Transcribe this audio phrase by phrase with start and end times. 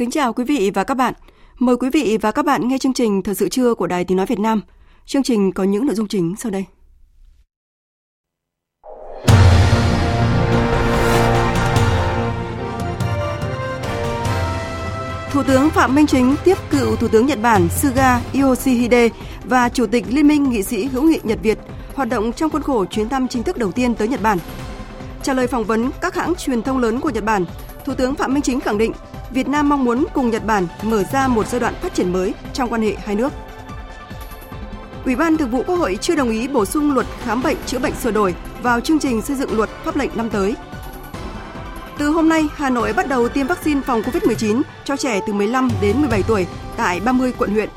[0.00, 1.14] Kính chào quý vị và các bạn.
[1.58, 4.16] Mời quý vị và các bạn nghe chương trình Thời sự trưa của Đài Tiếng
[4.16, 4.60] Nói Việt Nam.
[5.06, 6.64] Chương trình có những nội dung chính sau đây.
[15.30, 19.08] Thủ tướng Phạm Minh Chính tiếp cựu Thủ tướng Nhật Bản Suga Yoshihide
[19.44, 21.58] và Chủ tịch Liên minh nghị sĩ hữu nghị Nhật Việt
[21.94, 24.38] hoạt động trong khuôn khổ chuyến thăm chính thức đầu tiên tới Nhật Bản.
[25.22, 27.44] Trả lời phỏng vấn các hãng truyền thông lớn của Nhật Bản,
[27.90, 28.92] Thủ tướng Phạm Minh Chính khẳng định
[29.30, 32.34] Việt Nam mong muốn cùng Nhật Bản mở ra một giai đoạn phát triển mới
[32.52, 33.32] trong quan hệ hai nước.
[35.04, 37.78] Ủy ban Thường vụ Quốc hội chưa đồng ý bổ sung luật khám bệnh chữa
[37.78, 40.54] bệnh sửa đổi vào chương trình xây dựng luật pháp lệnh năm tới.
[41.98, 45.70] Từ hôm nay, Hà Nội bắt đầu tiêm vaccine phòng COVID-19 cho trẻ từ 15
[45.80, 47.68] đến 17 tuổi tại 30 quận huyện.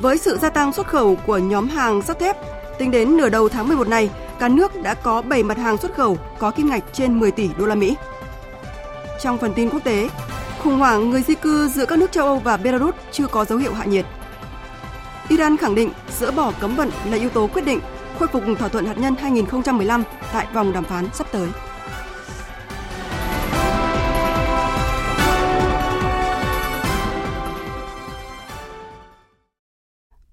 [0.00, 2.36] Với sự gia tăng xuất khẩu của nhóm hàng sắt thép,
[2.78, 5.94] tính đến nửa đầu tháng 11 này, cả nước đã có 7 mặt hàng xuất
[5.94, 7.96] khẩu có kim ngạch trên 10 tỷ đô la Mỹ.
[9.24, 10.10] Trong phần tin quốc tế,
[10.62, 13.58] khủng hoảng người di cư giữa các nước châu Âu và Belarus chưa có dấu
[13.58, 14.06] hiệu hạ nhiệt.
[15.28, 17.80] Iran khẳng định dỡ bỏ cấm vận là yếu tố quyết định
[18.18, 21.48] khôi phục thỏa thuận hạt nhân 2015 tại vòng đàm phán sắp tới.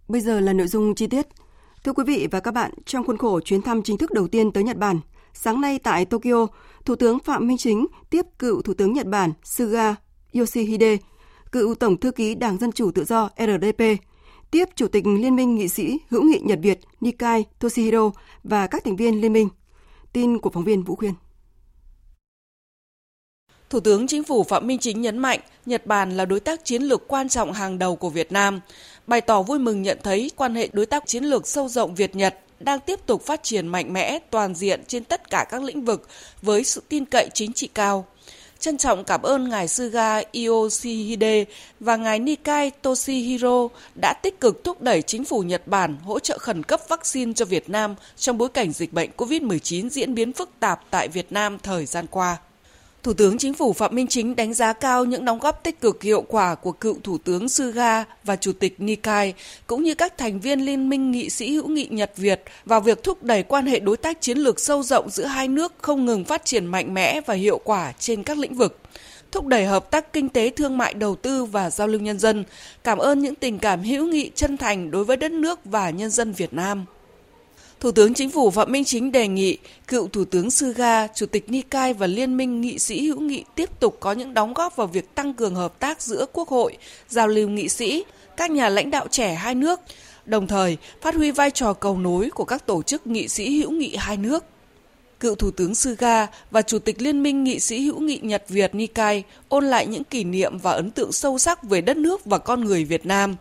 [0.08, 1.28] Bây giờ là nội dung chi tiết.
[1.84, 4.52] Thưa quý vị và các bạn, trong khuôn khổ chuyến thăm chính thức đầu tiên
[4.52, 5.00] tới Nhật Bản,
[5.34, 6.48] sáng nay tại Tokyo,
[6.86, 9.96] Thủ tướng Phạm Minh Chính tiếp cựu Thủ tướng Nhật Bản Suga
[10.34, 10.98] Yoshihide,
[11.52, 13.84] cựu Tổng thư ký Đảng Dân Chủ Tự do RDP,
[14.52, 18.12] tiếp Chủ tịch Liên minh nghị sĩ hữu nghị Nhật Việt Nikai Toshihiro
[18.44, 19.50] và các thành viên liên minh.
[20.14, 21.14] Tin của phóng viên Vũ Khuyên.
[23.70, 26.84] Thủ tướng Chính phủ Phạm Minh Chính nhấn mạnh Nhật Bản là đối tác chiến
[26.84, 28.60] lược quan trọng hàng đầu của Việt Nam,
[29.08, 32.40] bày tỏ vui mừng nhận thấy quan hệ đối tác chiến lược sâu rộng Việt-Nhật
[32.66, 36.08] đang tiếp tục phát triển mạnh mẽ, toàn diện trên tất cả các lĩnh vực
[36.42, 38.06] với sự tin cậy chính trị cao.
[38.60, 41.46] Trân trọng cảm ơn Ngài Suga Yoshihide
[41.80, 43.68] và Ngài Nikai Toshihiro
[44.02, 47.46] đã tích cực thúc đẩy chính phủ Nhật Bản hỗ trợ khẩn cấp vaccine cho
[47.46, 51.58] Việt Nam trong bối cảnh dịch bệnh COVID-19 diễn biến phức tạp tại Việt Nam
[51.64, 52.38] thời gian qua.
[53.04, 56.04] Thủ tướng Chính phủ Phạm Minh Chính đánh giá cao những đóng góp tích cực
[56.04, 59.34] hiệu quả của cựu Thủ tướng Suga và Chủ tịch Nikai,
[59.68, 63.04] cũng như các thành viên Liên minh nghị sĩ hữu nghị Nhật Việt vào việc
[63.04, 66.26] thúc đẩy quan hệ đối tác chiến lược sâu rộng giữa hai nước không ngừng
[66.26, 68.78] phát triển mạnh mẽ và hiệu quả trên các lĩnh vực
[69.32, 72.44] thúc đẩy hợp tác kinh tế thương mại đầu tư và giao lưu nhân dân,
[72.84, 76.10] cảm ơn những tình cảm hữu nghị chân thành đối với đất nước và nhân
[76.10, 76.86] dân Việt Nam.
[77.82, 81.50] Thủ tướng Chính phủ Phạm Minh Chính đề nghị cựu Thủ tướng Suga, Chủ tịch
[81.50, 84.88] Nikai và Liên minh nghị sĩ hữu nghị tiếp tục có những đóng góp vào
[84.88, 86.78] việc tăng cường hợp tác giữa Quốc hội,
[87.10, 88.04] giao lưu nghị sĩ,
[88.38, 89.80] các nhà lãnh đạo trẻ hai nước,
[90.26, 93.72] đồng thời phát huy vai trò cầu nối của các tổ chức nghị sĩ hữu
[93.72, 94.46] nghị hai nước.
[95.20, 98.76] Cựu Thủ tướng Suga và Chủ tịch Liên minh nghị sĩ hữu nghị Nhật Việt
[98.76, 102.38] Nikai ôn lại những kỷ niệm và ấn tượng sâu sắc về đất nước và
[102.38, 103.36] con người Việt Nam,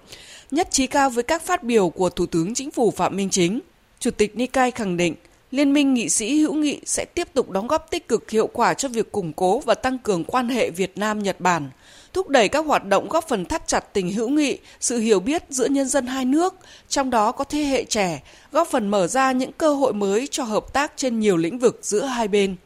[0.51, 3.61] nhất trí cao với các phát biểu của Thủ tướng Chính phủ Phạm Minh Chính.
[4.01, 5.15] Chủ tịch Nikai khẳng định
[5.51, 8.75] Liên minh nghị sĩ hữu nghị sẽ tiếp tục đóng góp tích cực hiệu quả
[8.75, 11.71] cho việc củng cố và tăng cường quan hệ Việt Nam-Nhật Bản,
[12.13, 15.43] thúc đẩy các hoạt động góp phần thắt chặt tình hữu nghị, sự hiểu biết
[15.49, 16.55] giữa nhân dân hai nước,
[16.89, 18.23] trong đó có thế hệ trẻ,
[18.53, 21.79] góp phần mở ra những cơ hội mới cho hợp tác trên nhiều lĩnh vực
[21.83, 22.57] giữa hai bên.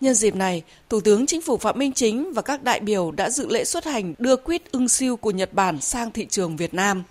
[0.00, 3.30] Nhân dịp này, Thủ tướng Chính phủ Phạm Minh Chính và các đại biểu đã
[3.30, 6.74] dự lễ xuất hành đưa quýt ưng siêu của Nhật Bản sang thị trường Việt
[6.74, 7.02] Nam.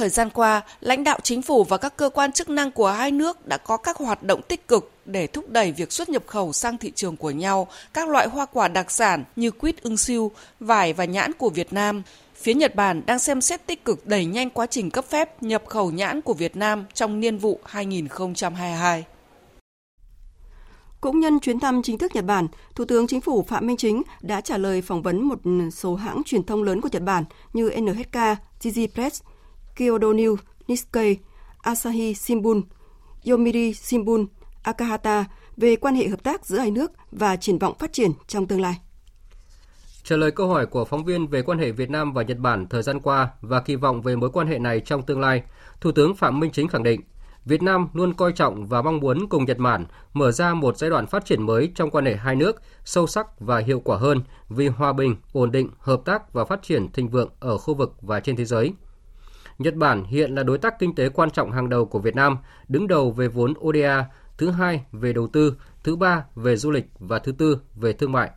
[0.00, 3.10] Thời gian qua, lãnh đạo chính phủ và các cơ quan chức năng của hai
[3.10, 6.52] nước đã có các hoạt động tích cực để thúc đẩy việc xuất nhập khẩu
[6.52, 10.30] sang thị trường của nhau các loại hoa quả đặc sản như quýt ưng siêu,
[10.60, 12.02] vải và nhãn của Việt Nam.
[12.34, 15.62] Phía Nhật Bản đang xem xét tích cực đẩy nhanh quá trình cấp phép nhập
[15.66, 19.04] khẩu nhãn của Việt Nam trong niên vụ 2022.
[21.00, 24.02] Cũng nhân chuyến thăm chính thức Nhật Bản, Thủ tướng Chính phủ Phạm Minh Chính
[24.20, 25.38] đã trả lời phỏng vấn một
[25.72, 28.16] số hãng truyền thông lớn của Nhật Bản như NHK,
[28.60, 29.22] Jiji Press,
[29.80, 30.36] Kyodo News,
[30.68, 31.18] Nikkei,
[31.58, 32.62] Asahi Shimbun,
[33.24, 34.26] Yomiuri Shimbun,
[34.62, 35.24] Akahata
[35.56, 38.60] về quan hệ hợp tác giữa hai nước và triển vọng phát triển trong tương
[38.60, 38.78] lai.
[40.04, 42.66] Trả lời câu hỏi của phóng viên về quan hệ Việt Nam và Nhật Bản
[42.68, 45.42] thời gian qua và kỳ vọng về mối quan hệ này trong tương lai,
[45.80, 47.00] Thủ tướng Phạm Minh Chính khẳng định
[47.44, 50.90] Việt Nam luôn coi trọng và mong muốn cùng Nhật Bản mở ra một giai
[50.90, 54.22] đoạn phát triển mới trong quan hệ hai nước, sâu sắc và hiệu quả hơn
[54.48, 57.94] vì hòa bình, ổn định, hợp tác và phát triển thịnh vượng ở khu vực
[58.00, 58.72] và trên thế giới.
[59.60, 62.38] Nhật Bản hiện là đối tác kinh tế quan trọng hàng đầu của Việt Nam,
[62.68, 64.06] đứng đầu về vốn ODA,
[64.38, 65.54] thứ hai về đầu tư,
[65.84, 68.30] thứ ba về du lịch và thứ tư về thương mại.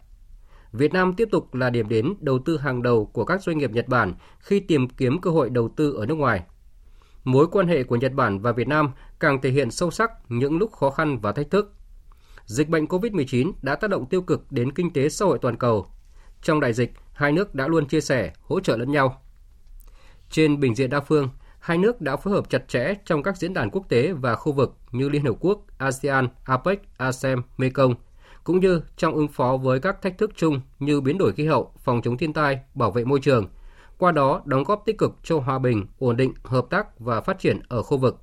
[0.71, 3.71] Việt Nam tiếp tục là điểm đến đầu tư hàng đầu của các doanh nghiệp
[3.71, 6.43] Nhật Bản khi tìm kiếm cơ hội đầu tư ở nước ngoài.
[7.23, 10.57] Mối quan hệ của Nhật Bản và Việt Nam càng thể hiện sâu sắc những
[10.57, 11.73] lúc khó khăn và thách thức.
[12.45, 15.87] Dịch bệnh COVID-19 đã tác động tiêu cực đến kinh tế xã hội toàn cầu.
[16.41, 19.22] Trong đại dịch, hai nước đã luôn chia sẻ, hỗ trợ lẫn nhau.
[20.33, 23.53] Trên bình diện đa phương, hai nước đã phối hợp chặt chẽ trong các diễn
[23.53, 27.95] đàn quốc tế và khu vực như Liên Hợp Quốc, ASEAN, APEC, ASEM, Mekong,
[28.43, 31.71] cũng như trong ứng phó với các thách thức chung như biến đổi khí hậu,
[31.83, 33.47] phòng chống thiên tai, bảo vệ môi trường,
[33.97, 37.39] qua đó đóng góp tích cực cho hòa bình, ổn định, hợp tác và phát
[37.39, 38.21] triển ở khu vực.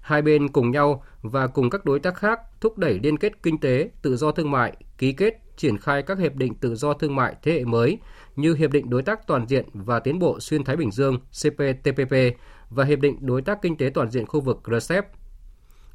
[0.00, 3.58] Hai bên cùng nhau và cùng các đối tác khác thúc đẩy liên kết kinh
[3.58, 7.16] tế, tự do thương mại, ký kết, triển khai các hiệp định tự do thương
[7.16, 7.98] mại thế hệ mới
[8.36, 12.14] như Hiệp định Đối tác Toàn diện và Tiến bộ Xuyên Thái Bình Dương CPTPP
[12.70, 15.06] và Hiệp định Đối tác Kinh tế Toàn diện khu vực RCEP.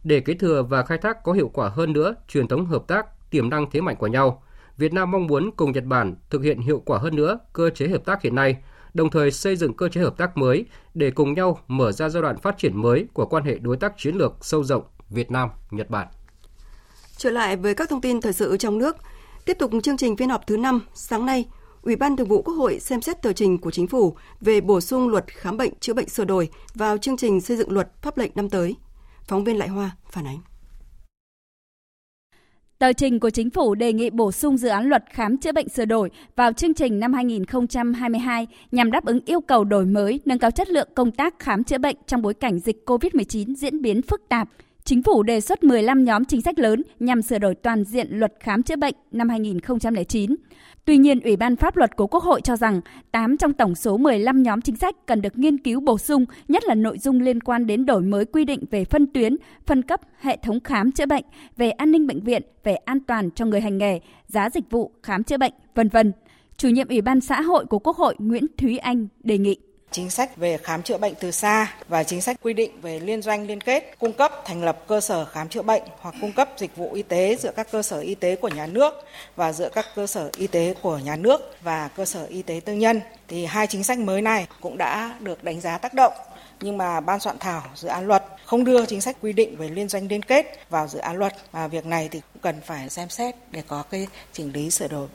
[0.04, 3.32] Để kế thừa và khai thác có hiệu quả hơn nữa truyền thống hợp tác,
[3.32, 4.44] tiềm năng thế mạnh của nhau,
[4.78, 7.88] Việt Nam mong muốn cùng Nhật Bản thực hiện hiệu quả hơn nữa cơ chế
[7.88, 8.58] hợp tác hiện nay,
[8.94, 12.22] đồng thời xây dựng cơ chế hợp tác mới để cùng nhau mở ra giai
[12.24, 15.50] đoạn phát triển mới của quan hệ đối tác chiến lược sâu rộng Việt Nam
[15.72, 16.08] Nhật Bản.
[17.18, 18.98] Trở lại với các thông tin thời sự trong nước,
[19.46, 21.46] tiếp tục chương trình phiên họp thứ 5 sáng nay,
[21.82, 24.82] Ủy ban Thường vụ Quốc hội xem xét tờ trình của Chính phủ về bổ
[24.82, 28.18] sung luật khám bệnh chữa bệnh sửa đổi vào chương trình xây dựng luật pháp
[28.18, 28.76] lệnh năm tới.
[29.28, 30.40] Phóng viên Lại Hoa phản ánh.
[32.80, 35.70] Tờ trình của chính phủ đề nghị bổ sung dự án luật khám chữa bệnh
[35.70, 40.40] sửa đổi vào chương trình năm 2022 nhằm đáp ứng yêu cầu đổi mới, nâng
[40.40, 44.02] cao chất lượng công tác khám chữa bệnh trong bối cảnh dịch COVID-19 diễn biến
[44.02, 44.50] phức tạp.
[44.86, 48.34] Chính phủ đề xuất 15 nhóm chính sách lớn nhằm sửa đổi toàn diện luật
[48.40, 50.36] khám chữa bệnh năm 2009.
[50.86, 52.82] Tuy nhiên, Ủy ban Pháp luật của Quốc hội cho rằng
[53.12, 56.64] 8 trong tổng số 15 nhóm chính sách cần được nghiên cứu bổ sung, nhất
[56.64, 59.36] là nội dung liên quan đến đổi mới quy định về phân tuyến,
[59.66, 61.26] phân cấp hệ thống khám chữa bệnh,
[61.58, 64.92] về an ninh bệnh viện, về an toàn cho người hành nghề, giá dịch vụ
[65.04, 66.12] khám chữa bệnh, vân vân.
[66.58, 69.58] Chủ nhiệm Ủy ban xã hội của Quốc hội Nguyễn Thúy Anh đề nghị
[69.94, 73.22] chính sách về khám chữa bệnh từ xa và chính sách quy định về liên
[73.22, 76.50] doanh liên kết, cung cấp thành lập cơ sở khám chữa bệnh hoặc cung cấp
[76.58, 78.94] dịch vụ y tế giữa các cơ sở y tế của nhà nước
[79.36, 82.62] và giữa các cơ sở y tế của nhà nước và cơ sở y tế
[82.66, 83.02] tư nhân.
[83.28, 86.14] Thì hai chính sách mới này cũng đã được đánh giá tác động
[86.62, 89.70] nhưng mà ban soạn thảo dự án luật không đưa chính sách quy định về
[89.70, 92.90] liên doanh liên kết vào dự án luật và việc này thì cũng cần phải
[92.90, 95.08] xem xét để có cái chỉnh lý sửa đổi.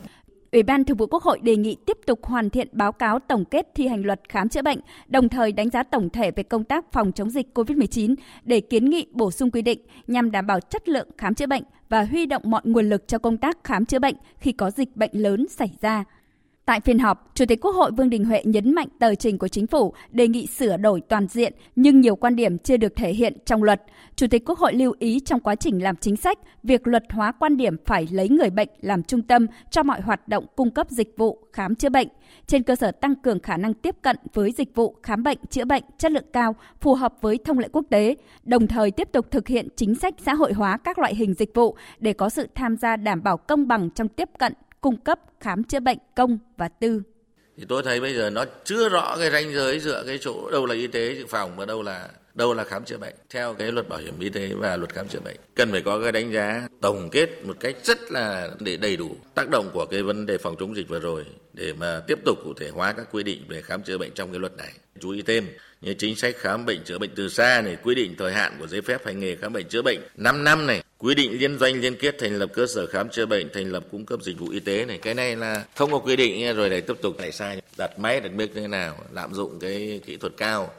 [0.52, 3.44] Ủy ban Thường vụ Quốc hội đề nghị tiếp tục hoàn thiện báo cáo tổng
[3.44, 4.78] kết thi hành luật khám chữa bệnh,
[5.08, 8.14] đồng thời đánh giá tổng thể về công tác phòng chống dịch COVID-19
[8.44, 11.62] để kiến nghị bổ sung quy định nhằm đảm bảo chất lượng khám chữa bệnh
[11.88, 14.96] và huy động mọi nguồn lực cho công tác khám chữa bệnh khi có dịch
[14.96, 16.04] bệnh lớn xảy ra.
[16.68, 19.48] Tại phiên họp, Chủ tịch Quốc hội Vương Đình Huệ nhấn mạnh tờ trình của
[19.48, 23.12] chính phủ đề nghị sửa đổi toàn diện nhưng nhiều quan điểm chưa được thể
[23.12, 23.82] hiện trong luật.
[24.16, 27.32] Chủ tịch Quốc hội lưu ý trong quá trình làm chính sách, việc luật hóa
[27.32, 30.90] quan điểm phải lấy người bệnh làm trung tâm cho mọi hoạt động cung cấp
[30.90, 32.08] dịch vụ khám chữa bệnh,
[32.46, 35.64] trên cơ sở tăng cường khả năng tiếp cận với dịch vụ khám bệnh chữa
[35.64, 39.30] bệnh chất lượng cao phù hợp với thông lệ quốc tế, đồng thời tiếp tục
[39.30, 42.48] thực hiện chính sách xã hội hóa các loại hình dịch vụ để có sự
[42.54, 46.38] tham gia đảm bảo công bằng trong tiếp cận cung cấp, khám chữa bệnh công
[46.56, 47.02] và tư.
[47.56, 50.66] Thì tôi thấy bây giờ nó chưa rõ cái ranh giới giữa cái chỗ đâu
[50.66, 53.72] là y tế dự phòng và đâu là đâu là khám chữa bệnh theo cái
[53.72, 56.32] luật bảo hiểm y tế và luật khám chữa bệnh, cần phải có cái đánh
[56.32, 60.26] giá tổng kết một cách rất là để đầy đủ tác động của cái vấn
[60.26, 63.22] đề phòng chống dịch vừa rồi để mà tiếp tục cụ thể hóa các quy
[63.22, 65.48] định về khám chữa bệnh trong cái luật này chú ý thêm
[65.80, 68.66] như chính sách khám bệnh chữa bệnh từ xa này quy định thời hạn của
[68.66, 71.80] giấy phép hành nghề khám bệnh chữa bệnh 5 năm này quy định liên doanh
[71.80, 74.48] liên kết thành lập cơ sở khám chữa bệnh thành lập cung cấp dịch vụ
[74.48, 77.32] y tế này cái này là không có quy định rồi lại tiếp tục lại
[77.32, 80.70] sai đặt máy đặt mic như thế nào lạm dụng cái kỹ thuật cao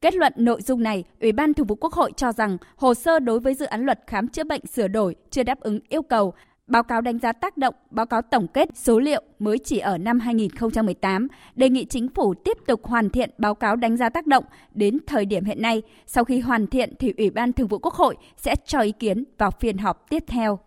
[0.00, 3.18] Kết luận nội dung này, Ủy ban Thường vụ Quốc hội cho rằng hồ sơ
[3.18, 6.34] đối với dự án luật khám chữa bệnh sửa đổi chưa đáp ứng yêu cầu.
[6.68, 9.98] Báo cáo đánh giá tác động, báo cáo tổng kết số liệu mới chỉ ở
[9.98, 14.26] năm 2018, đề nghị chính phủ tiếp tục hoàn thiện báo cáo đánh giá tác
[14.26, 14.44] động
[14.74, 15.82] đến thời điểm hiện nay.
[16.06, 19.24] Sau khi hoàn thiện thì Ủy ban Thường vụ Quốc hội sẽ cho ý kiến
[19.38, 20.58] vào phiên họp tiếp theo.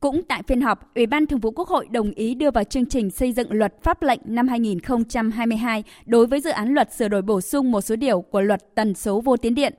[0.00, 2.86] Cũng tại phiên họp, Ủy ban Thường vụ Quốc hội đồng ý đưa vào chương
[2.86, 7.22] trình xây dựng luật pháp lệnh năm 2022 đối với dự án luật sửa đổi
[7.22, 9.74] bổ sung một số điều của luật tần số vô tuyến điện.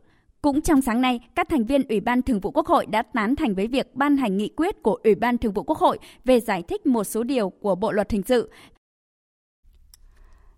[0.48, 3.36] Cũng trong sáng nay, các thành viên Ủy ban Thường vụ Quốc hội đã tán
[3.36, 6.40] thành với việc ban hành nghị quyết của Ủy ban Thường vụ Quốc hội về
[6.40, 8.52] giải thích một số điều của Bộ luật hình sự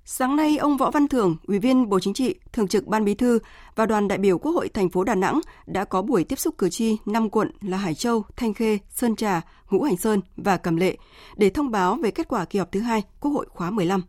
[0.06, 3.16] Sáng nay, ông Võ Văn Thưởng, Ủy viên Bộ Chính trị, Thường trực Ban Bí
[3.16, 3.40] thư
[3.76, 6.58] và đoàn đại biểu Quốc hội thành phố Đà Nẵng đã có buổi tiếp xúc
[6.58, 10.58] cử tri 5 quận là Hải Châu, Thanh Khê, Sơn Trà, Ngũ Hành Sơn và
[10.58, 10.98] Cẩm Lệ
[11.38, 14.02] để thông báo về kết quả kỳ họp thứ hai Quốc hội khóa 15.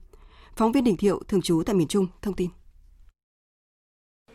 [0.57, 2.51] Phóng viên Đình Thiệu, thường trú tại miền Trung, thông tin.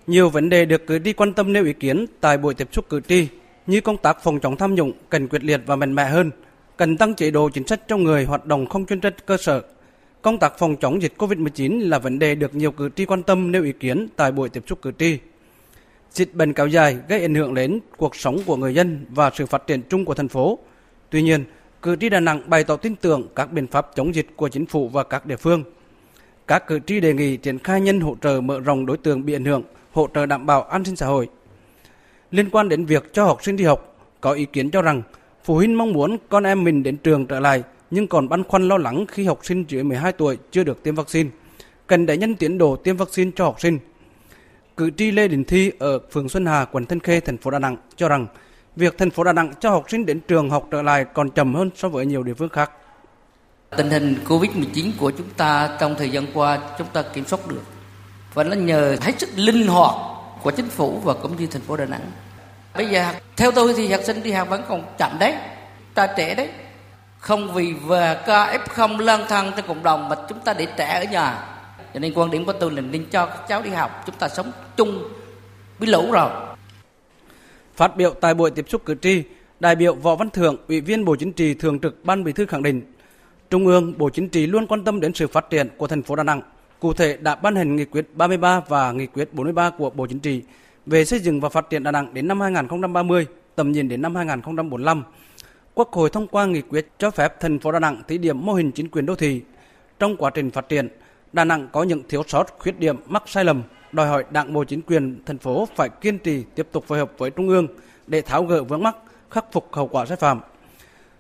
[0.08, 2.86] Nhiều vấn đề được cử tri quan tâm nêu ý kiến tại buổi tiếp xúc
[2.90, 3.28] cử tri
[3.68, 6.32] như công tác phòng chống tham nhũng cần quyết liệt và mạnh mẽ hơn,
[6.78, 9.62] cần tăng chế độ chính sách cho người hoạt động không chuyên trách cơ sở,
[10.26, 13.52] Công tác phòng chống dịch COVID-19 là vấn đề được nhiều cử tri quan tâm
[13.52, 15.18] nêu ý kiến tại buổi tiếp xúc cử tri.
[16.12, 19.46] Dịch bệnh kéo dài gây ảnh hưởng đến cuộc sống của người dân và sự
[19.46, 20.60] phát triển chung của thành phố.
[21.10, 21.44] Tuy nhiên,
[21.82, 24.66] cử tri Đà Nẵng bày tỏ tin tưởng các biện pháp chống dịch của chính
[24.66, 25.64] phủ và các địa phương.
[26.48, 29.36] Các cử tri đề nghị triển khai nhân hỗ trợ mở rộng đối tượng bị
[29.36, 29.64] ảnh hưởng,
[29.96, 31.30] hỗ trợ đảm bảo an sinh xã hội.
[32.32, 35.02] Liên quan đến việc cho học sinh đi học, có ý kiến cho rằng
[35.44, 38.68] phụ huynh mong muốn con em mình đến trường trở lại nhưng còn băn khoăn
[38.68, 41.30] lo lắng khi học sinh dưới 12 tuổi chưa được tiêm vaccine.
[41.88, 43.80] Cần đẩy nhanh tiến độ tiêm vaccine cho học sinh.
[44.78, 47.60] Cử tri Lê Đình Thi ở phường Xuân Hà, quận Thanh Khê, thành phố Đà
[47.60, 48.28] Nẵng cho rằng
[48.76, 51.56] việc thành phố Đà Nẵng cho học sinh đến trường học trở lại còn chậm
[51.56, 52.72] hơn so với nhiều địa phương khác.
[53.78, 57.62] Tình hình Covid-19 của chúng ta trong thời gian qua chúng ta kiểm soát được
[58.36, 59.96] và nó nhờ hết sức linh hoạt
[60.44, 62.12] của chính phủ và cũng như thành phố Đà Nẵng.
[62.76, 65.34] Bây giờ theo tôi thì học sinh đi học vẫn còn chậm đấy,
[65.94, 66.50] ta trẻ đấy.
[67.20, 71.06] Không vì về ca F0 lang thang trong cộng đồng mà chúng ta để trẻ
[71.06, 71.46] ở nhà.
[71.94, 74.28] Cho nên quan điểm của tôi là nên cho các cháu đi học chúng ta
[74.30, 75.04] sống chung
[75.80, 76.30] với lũ rồi.
[77.76, 79.24] Phát biểu tại buổi tiếp xúc cử tri
[79.60, 82.46] đại biểu võ văn thưởng ủy viên bộ chính trị thường trực ban bí thư
[82.46, 82.94] khẳng định
[83.50, 86.16] trung ương bộ chính trị luôn quan tâm đến sự phát triển của thành phố
[86.16, 86.42] đà nẵng
[86.86, 90.20] cụ thể đã ban hành nghị quyết 33 và nghị quyết 43 của bộ chính
[90.20, 90.44] trị
[90.86, 94.16] về xây dựng và phát triển đà nẵng đến năm 2030 tầm nhìn đến năm
[94.16, 95.04] 2045
[95.76, 98.54] Quốc hội thông qua nghị quyết cho phép thành phố Đà Nẵng thí điểm mô
[98.54, 99.42] hình chính quyền đô thị.
[100.00, 100.88] Trong quá trình phát triển,
[101.34, 104.64] Đà Nẵng có những thiếu sót, khuyết điểm, mắc sai lầm, đòi hỏi Đảng bộ
[104.64, 107.68] chính quyền thành phố phải kiên trì tiếp tục phối hợp với Trung ương
[108.08, 108.96] để tháo gỡ vướng mắc,
[109.30, 110.40] khắc phục hậu quả sai phạm.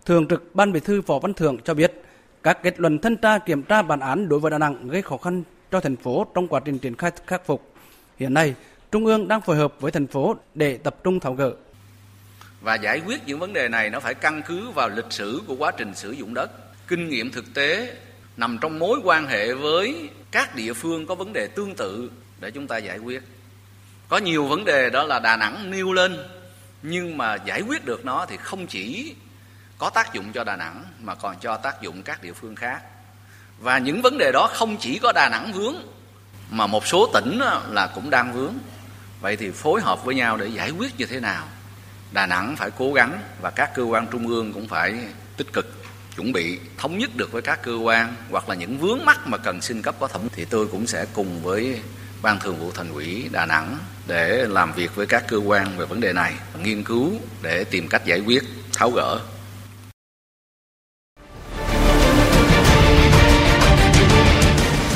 [0.05, 2.01] Thường trực Ban Bí thư Võ Văn Thưởng cho biết,
[2.43, 5.17] các kết luận thanh tra kiểm tra bản án đối với Đà Nẵng gây khó
[5.17, 5.43] khăn
[5.75, 7.73] cho thành phố trong quá trình triển khai khắc phục.
[8.17, 8.53] Hiện nay,
[8.91, 11.53] Trung ương đang phối hợp với thành phố để tập trung tháo gỡ.
[12.61, 15.55] Và giải quyết những vấn đề này nó phải căn cứ vào lịch sử của
[15.55, 16.51] quá trình sử dụng đất.
[16.87, 17.95] Kinh nghiệm thực tế
[18.37, 22.51] nằm trong mối quan hệ với các địa phương có vấn đề tương tự để
[22.51, 23.23] chúng ta giải quyết.
[24.09, 26.17] Có nhiều vấn đề đó là đà nẵng nêu lên
[26.81, 29.15] nhưng mà giải quyết được nó thì không chỉ
[29.77, 32.81] có tác dụng cho đà nẵng mà còn cho tác dụng các địa phương khác
[33.59, 35.75] và những vấn đề đó không chỉ có đà nẵng vướng,
[36.51, 38.53] mà một số tỉnh là cũng đang vướng.
[39.21, 41.47] Vậy thì phối hợp với nhau để giải quyết như thế nào?
[42.11, 44.93] Đà Nẵng phải cố gắng và các cơ quan trung ương cũng phải
[45.37, 45.83] tích cực
[46.15, 49.37] chuẩn bị, thống nhất được với các cơ quan hoặc là những vướng mắc mà
[49.37, 50.21] cần xin cấp có thẩm.
[50.31, 51.81] Thì tôi cũng sẽ cùng với
[52.21, 55.85] ban thường vụ thành ủy Đà Nẵng để làm việc với các cơ quan về
[55.85, 56.33] vấn đề này,
[56.63, 58.43] nghiên cứu để tìm cách giải quyết,
[58.73, 59.19] tháo gỡ.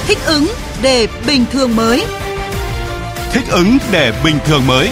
[0.10, 0.46] Thích ứng
[0.84, 2.06] để bình thường mới
[3.32, 4.90] thích ứng để bình thường mới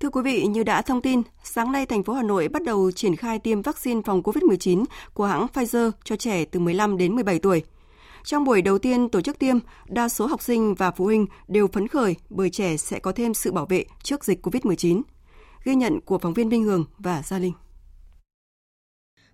[0.00, 2.90] Thưa quý vị, như đã thông tin, sáng nay thành phố Hà Nội bắt đầu
[2.90, 7.38] triển khai tiêm vaccine phòng COVID-19 của hãng Pfizer cho trẻ từ 15 đến 17
[7.38, 7.62] tuổi.
[8.24, 11.68] Trong buổi đầu tiên tổ chức tiêm, đa số học sinh và phụ huynh đều
[11.72, 15.02] phấn khởi bởi trẻ sẽ có thêm sự bảo vệ trước dịch COVID-19.
[15.64, 17.52] Ghi nhận của phóng viên Minh Hường và Gia Linh.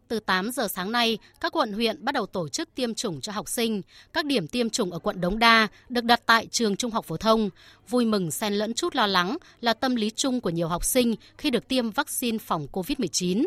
[0.09, 3.33] Từ 8 giờ sáng nay, các quận huyện bắt đầu tổ chức tiêm chủng cho
[3.33, 3.83] học sinh.
[4.13, 7.17] Các điểm tiêm chủng ở quận Đống Đa được đặt tại trường Trung học phổ
[7.17, 7.51] thông.
[7.89, 11.15] Vui mừng xen lẫn chút lo lắng là tâm lý chung của nhiều học sinh
[11.39, 13.47] khi được tiêm vaccine phòng COVID-19.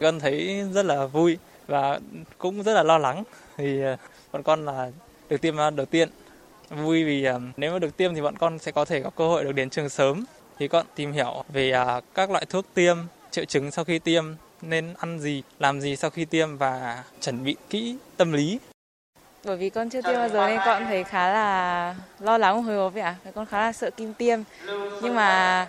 [0.00, 2.00] Con thấy rất là vui và
[2.38, 3.24] cũng rất là lo lắng
[3.56, 3.96] vì ờ,
[4.32, 4.90] bọn con là
[5.28, 6.08] được tiêm ờ, đầu tiên.
[6.70, 9.28] Vui vì ờ, nếu mà được tiêm thì bọn con sẽ có thể có cơ
[9.28, 10.24] hội được đến trường sớm.
[10.58, 12.96] Thì con tìm hiểu về à, các loại thuốc tiêm,
[13.30, 14.24] triệu chứng sau khi tiêm
[14.62, 18.58] nên ăn gì, làm gì sau khi tiêm và chuẩn bị kỹ tâm lý.
[19.44, 22.76] Bởi vì con chưa tiêm bao giờ nên con thấy khá là lo lắng hồi
[22.76, 23.16] hộp vậy ạ.
[23.24, 23.30] À.
[23.34, 24.40] Con khá là sợ kim tiêm.
[25.02, 25.68] Nhưng mà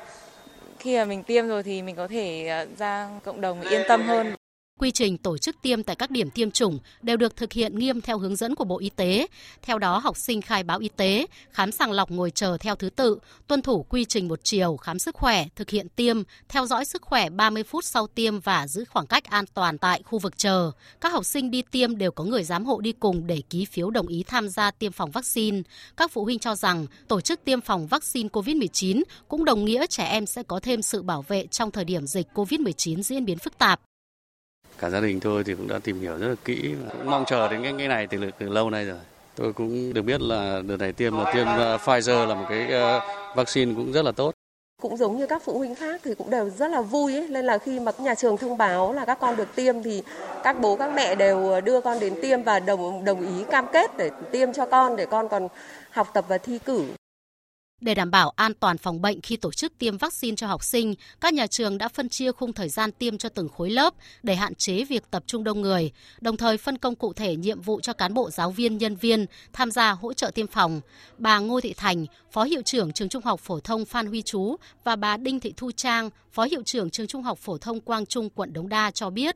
[0.79, 4.07] khi mà mình tiêm rồi thì mình có thể ờ, ra cộng đồng yên tâm
[4.07, 4.35] hơn.
[4.77, 8.01] Quy trình tổ chức tiêm tại các điểm tiêm chủng đều được thực hiện nghiêm
[8.01, 9.27] theo hướng dẫn của Bộ Y tế.
[9.61, 12.89] Theo đó, học sinh khai báo y tế, khám sàng lọc ngồi chờ theo thứ
[12.89, 16.17] tự, tuân thủ quy trình một chiều, khám sức khỏe, thực hiện tiêm,
[16.49, 20.01] theo dõi sức khỏe 30 phút sau tiêm và giữ khoảng cách an toàn tại
[20.03, 20.71] khu vực chờ.
[21.01, 23.89] Các học sinh đi tiêm đều có người giám hộ đi cùng để ký phiếu
[23.89, 25.61] đồng ý tham gia tiêm phòng vaccine.
[25.97, 30.05] Các phụ huynh cho rằng tổ chức tiêm phòng vaccine COVID-19 cũng đồng nghĩa trẻ
[30.05, 33.57] em sẽ có thêm sự bảo vệ trong thời điểm dịch COVID-19 diễn biến phức
[33.57, 33.79] tạp
[34.79, 36.75] cả gia đình tôi thì cũng đã tìm hiểu rất là kỹ.
[36.91, 38.99] Cũng mong chờ đến cái ngày này từ, từ lâu nay rồi.
[39.35, 42.67] Tôi cũng được biết là đợt này tiêm là tiêm uh, Pfizer là một cái
[42.97, 43.03] uh,
[43.35, 44.31] vaccine cũng rất là tốt.
[44.81, 47.27] Cũng giống như các phụ huynh khác thì cũng đều rất là vui ấy.
[47.27, 50.03] nên là khi mà nhà trường thông báo là các con được tiêm thì
[50.43, 53.97] các bố các mẹ đều đưa con đến tiêm và đồng đồng ý cam kết
[53.97, 55.47] để tiêm cho con để con còn
[55.91, 56.83] học tập và thi cử
[57.81, 60.95] để đảm bảo an toàn phòng bệnh khi tổ chức tiêm vaccine cho học sinh,
[61.21, 63.93] các nhà trường đã phân chia khung thời gian tiêm cho từng khối lớp
[64.23, 65.91] để hạn chế việc tập trung đông người,
[66.21, 69.25] đồng thời phân công cụ thể nhiệm vụ cho cán bộ giáo viên, nhân viên
[69.53, 70.81] tham gia hỗ trợ tiêm phòng.
[71.17, 74.55] Bà Ngô Thị Thành, Phó Hiệu trưởng Trường Trung học Phổ thông Phan Huy Chú
[74.83, 78.05] và bà Đinh Thị Thu Trang, Phó Hiệu trưởng Trường Trung học Phổ thông Quang
[78.05, 79.35] Trung, quận Đống Đa cho biết.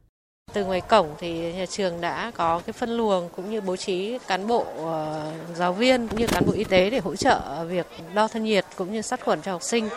[0.54, 4.18] Từ ngoài cổng thì nhà trường đã có cái phân luồng cũng như bố trí
[4.28, 7.88] cán bộ ờ, giáo viên cũng như cán bộ y tế để hỗ trợ việc
[8.14, 9.90] đo thân nhiệt cũng như sát khuẩn cho học sinh.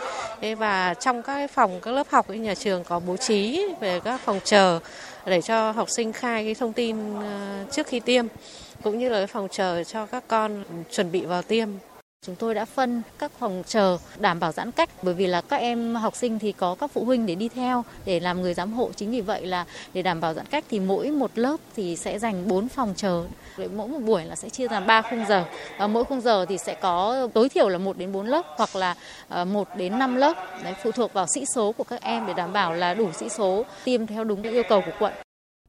[0.57, 4.21] và trong các phòng, các lớp học thì nhà trường có bố trí về các
[4.21, 4.79] phòng chờ
[5.25, 8.25] để cho học sinh khai cái thông tin ờ, trước khi tiêm,
[8.83, 11.69] cũng như là cái phòng chờ cho các con chuẩn bị vào tiêm.
[12.25, 15.57] Chúng tôi đã phân các phòng chờ đảm bảo giãn cách bởi vì là các
[15.57, 18.73] em học sinh thì có các phụ huynh để đi theo để làm người giám
[18.73, 18.89] hộ.
[18.95, 22.19] Chính vì vậy là để đảm bảo giãn cách thì mỗi một lớp thì sẽ
[22.19, 23.23] dành 4 phòng chờ.
[23.57, 25.45] Mỗi một buổi là sẽ chia ra 3 khung giờ.
[25.77, 28.75] Và mỗi khung giờ thì sẽ có tối thiểu là 1 đến 4 lớp hoặc
[28.75, 28.95] là
[29.27, 30.37] ờ, 1 đến 5 lớp.
[30.63, 33.29] Đấy, phụ thuộc vào sĩ số của các em để đảm bảo là đủ sĩ
[33.29, 35.13] số tiêm theo đúng yêu cầu của quận.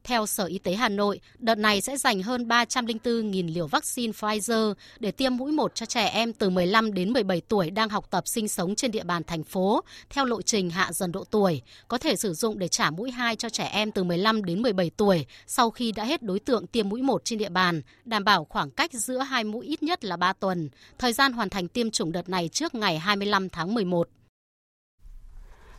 [0.06, 4.74] Theo Sở Y tế Hà Nội, đợt này sẽ dành hơn 304.000 liều vaccine Pfizer
[4.98, 8.28] để tiêm mũi 1 cho trẻ em từ 15 đến 17 tuổi đang học tập
[8.28, 11.98] sinh sống trên địa bàn thành phố, theo lộ trình hạ dần độ tuổi, có
[11.98, 15.26] thể sử dụng để trả mũi 2 cho trẻ em từ 15 đến 17 tuổi
[15.46, 18.70] sau khi đã hết đối tượng tiêm mũi 1 trên địa bàn, đảm bảo khoảng
[18.70, 20.68] cách giữa hai mũi ít nhất là 3 tuần.
[20.98, 24.08] Thời gian hoàn thành tiêm chủng đợt này trước ngày 25 tháng 11.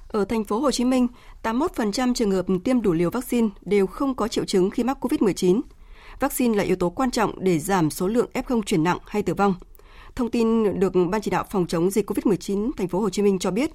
[0.07, 1.07] Ở thành phố Hồ Chí Minh,
[1.43, 5.61] 81% trường hợp tiêm đủ liều vaccine đều không có triệu chứng khi mắc COVID-19.
[6.19, 9.33] Vaccine là yếu tố quan trọng để giảm số lượng F0 chuyển nặng hay tử
[9.33, 9.55] vong.
[10.15, 13.39] Thông tin được Ban chỉ đạo phòng chống dịch COVID-19 thành phố Hồ Chí Minh
[13.39, 13.71] cho biết,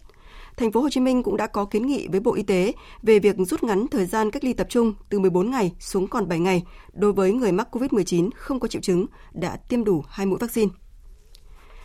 [0.57, 3.19] thành phố Hồ Chí Minh cũng đã có kiến nghị với Bộ Y tế về
[3.19, 6.39] việc rút ngắn thời gian cách ly tập trung từ 14 ngày xuống còn 7
[6.39, 10.39] ngày đối với người mắc COVID-19 không có triệu chứng đã tiêm đủ hai mũi
[10.41, 10.73] vaccine.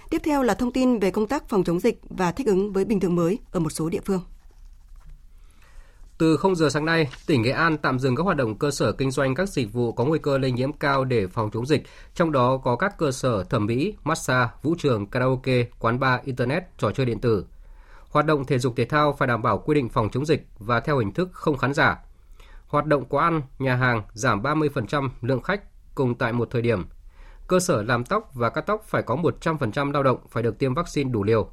[0.09, 2.85] Tiếp theo là thông tin về công tác phòng chống dịch và thích ứng với
[2.85, 4.21] bình thường mới ở một số địa phương.
[6.17, 8.91] Từ 0 giờ sáng nay, tỉnh Nghệ An tạm dừng các hoạt động cơ sở
[8.91, 11.83] kinh doanh các dịch vụ có nguy cơ lây nhiễm cao để phòng chống dịch,
[12.15, 16.63] trong đó có các cơ sở thẩm mỹ, massage, vũ trường, karaoke, quán bar, internet,
[16.77, 17.45] trò chơi điện tử.
[18.09, 20.79] Hoạt động thể dục thể thao phải đảm bảo quy định phòng chống dịch và
[20.79, 21.97] theo hình thức không khán giả.
[22.67, 25.61] Hoạt động quán ăn, nhà hàng giảm 30% lượng khách
[25.95, 26.85] cùng tại một thời điểm.
[27.47, 30.73] Cơ sở làm tóc và cắt tóc phải có 100% lao động phải được tiêm
[30.73, 31.49] vaccine đủ liều.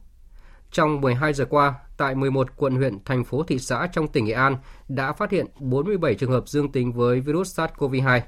[0.75, 4.33] Trong 12 giờ qua, tại 11 quận huyện, thành phố, thị xã trong tỉnh Nghệ
[4.33, 4.57] An
[4.89, 8.21] đã phát hiện 47 trường hợp dương tính với virus SARS-CoV-2.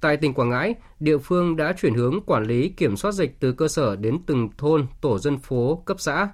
[0.00, 3.52] Tại tỉnh Quảng Ngãi, địa phương đã chuyển hướng quản lý kiểm soát dịch từ
[3.52, 6.28] cơ sở đến từng thôn, tổ dân phố, cấp xã.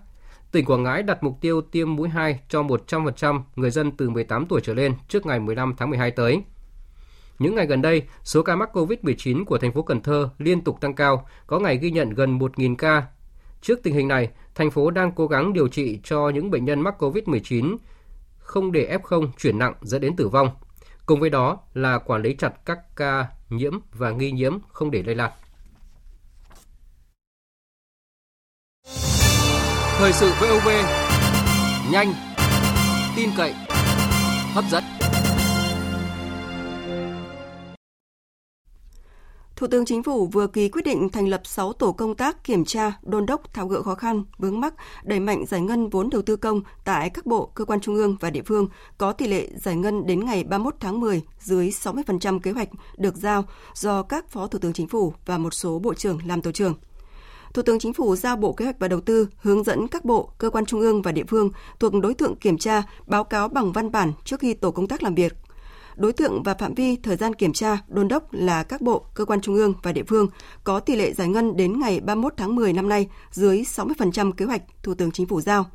[0.53, 4.47] Tỉnh Quảng Ngãi đặt mục tiêu tiêm mũi 2 cho 100% người dân từ 18
[4.47, 6.43] tuổi trở lên trước ngày 15 tháng 12 tới.
[7.39, 10.81] Những ngày gần đây, số ca mắc COVID-19 của thành phố Cần Thơ liên tục
[10.81, 13.07] tăng cao, có ngày ghi nhận gần 1.000 ca.
[13.61, 16.81] Trước tình hình này, thành phố đang cố gắng điều trị cho những bệnh nhân
[16.81, 17.77] mắc COVID-19
[18.39, 20.51] không để F0 chuyển nặng dẫn đến tử vong.
[21.07, 25.03] Cùng với đó là quản lý chặt các ca nhiễm và nghi nhiễm không để
[25.03, 25.31] lây lan.
[29.99, 30.69] Thời sự VOV
[31.93, 32.13] nhanh,
[33.17, 33.55] tin cậy,
[34.55, 35.00] hấp dẫn.
[39.61, 42.65] Thủ tướng Chính phủ vừa ký quyết định thành lập 6 tổ công tác kiểm
[42.65, 46.23] tra, đôn đốc, tháo gỡ khó khăn, vướng mắc, đẩy mạnh giải ngân vốn đầu
[46.23, 48.69] tư công tại các bộ, cơ quan trung ương và địa phương
[48.99, 53.17] có tỷ lệ giải ngân đến ngày 31 tháng 10 dưới 60% kế hoạch được
[53.17, 53.45] giao
[53.75, 56.75] do các Phó Thủ tướng Chính phủ và một số bộ trưởng làm tổ trưởng.
[57.55, 60.31] Thủ tướng Chính phủ giao Bộ Kế hoạch và Đầu tư hướng dẫn các bộ,
[60.39, 63.73] cơ quan trung ương và địa phương thuộc đối tượng kiểm tra báo cáo bằng
[63.73, 65.33] văn bản trước khi tổ công tác làm việc
[66.01, 69.25] Đối tượng và phạm vi thời gian kiểm tra, đôn đốc là các bộ, cơ
[69.25, 70.29] quan trung ương và địa phương
[70.65, 74.45] có tỷ lệ giải ngân đến ngày 31 tháng 10 năm nay dưới 60% kế
[74.45, 75.67] hoạch Thủ tướng Chính phủ giao.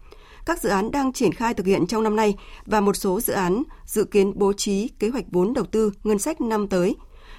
[0.46, 2.36] các dự án đang triển khai thực hiện trong năm nay
[2.66, 6.20] và một số dự án dự kiến bố trí kế hoạch vốn đầu tư ngân
[6.20, 6.96] sách năm tới.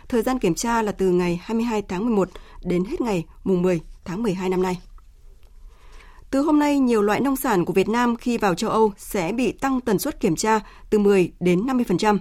[0.08, 2.28] Thời gian kiểm tra là từ ngày 22 tháng 11
[2.64, 4.80] đến hết ngày mùng 10 tháng 12 năm nay.
[6.30, 9.32] Từ hôm nay, nhiều loại nông sản của Việt Nam khi vào châu Âu sẽ
[9.32, 12.18] bị tăng tần suất kiểm tra từ 10 đến 50%.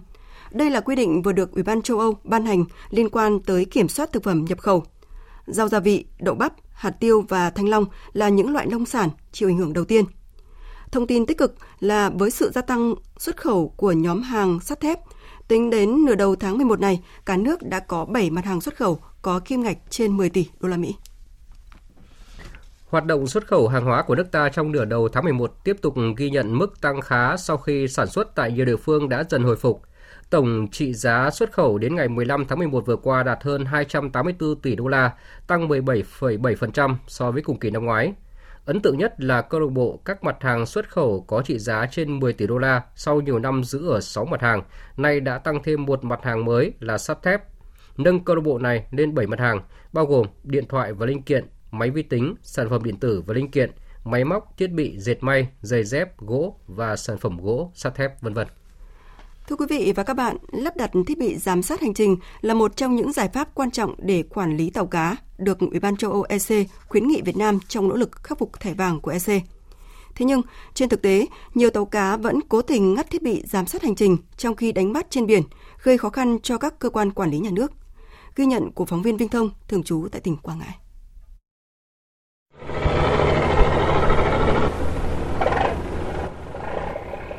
[0.56, 3.66] Đây là quy định vừa được Ủy ban châu Âu ban hành liên quan tới
[3.66, 4.84] kiểm soát thực phẩm nhập khẩu.
[5.46, 9.10] Rau gia vị, đậu bắp, hạt tiêu và thanh long là những loại nông sản
[9.32, 10.06] chịu ảnh hưởng đầu tiên.
[10.92, 14.80] Thông tin tích cực là với sự gia tăng xuất khẩu của nhóm hàng sắt
[14.80, 15.00] thép,
[15.48, 18.76] tính đến nửa đầu tháng 11 này, cả nước đã có 7 mặt hàng xuất
[18.76, 20.96] khẩu có kim ngạch trên 10 tỷ đô la Mỹ.
[22.86, 25.76] Hoạt động xuất khẩu hàng hóa của nước ta trong nửa đầu tháng 11 tiếp
[25.82, 29.24] tục ghi nhận mức tăng khá sau khi sản xuất tại nhiều địa phương đã
[29.30, 29.82] dần hồi phục.
[30.30, 34.56] Tổng trị giá xuất khẩu đến ngày 15 tháng 11 vừa qua đạt hơn 284
[34.56, 35.12] tỷ đô la,
[35.48, 38.14] tăng 17,7% so với cùng kỳ năm ngoái.
[38.66, 41.86] Ấn tượng nhất là câu lạc bộ các mặt hàng xuất khẩu có trị giá
[41.92, 44.62] trên 10 tỷ đô la sau nhiều năm giữ ở 6 mặt hàng,
[44.98, 47.42] nay đã tăng thêm một mặt hàng mới là sắt thép.
[47.98, 49.62] Nâng câu lạc bộ này lên 7 mặt hàng,
[49.94, 53.34] bao gồm điện thoại và linh kiện, máy vi tính, sản phẩm điện tử và
[53.34, 53.72] linh kiện,
[54.04, 58.22] máy móc, thiết bị dệt may, giày dép, gỗ và sản phẩm gỗ, sắt thép,
[58.22, 58.48] vân vân.
[59.48, 62.54] Thưa quý vị và các bạn, lắp đặt thiết bị giám sát hành trình là
[62.54, 65.98] một trong những giải pháp quan trọng để quản lý tàu cá, được Ủy ban
[65.98, 69.12] châu Âu EC khuyến nghị Việt Nam trong nỗ lực khắc phục thẻ vàng của
[69.12, 69.44] EC.
[70.16, 70.42] Thế nhưng,
[70.74, 73.96] trên thực tế, nhiều tàu cá vẫn cố tình ngắt thiết bị giám sát hành
[73.96, 75.44] trình trong khi đánh bắt trên biển,
[75.84, 77.72] gây khó khăn cho các cơ quan quản lý nhà nước.
[78.36, 80.85] Ghi nhận của phóng viên Vinh Thông, thường trú tại tỉnh Quảng Ngãi.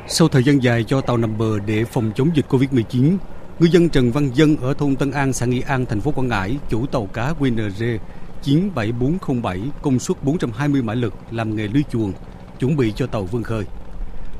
[0.09, 3.17] Sau thời gian dài cho tàu nằm bờ để phòng chống dịch Covid-19,
[3.59, 6.27] ngư dân Trần Văn Dân ở thôn Tân An, xã Nghi An, thành phố Quảng
[6.27, 7.97] Ngãi, chủ tàu cá QNG
[8.43, 12.13] 97407 công suất 420 mã lực làm nghề lưới chuồng,
[12.59, 13.63] chuẩn bị cho tàu vươn khơi.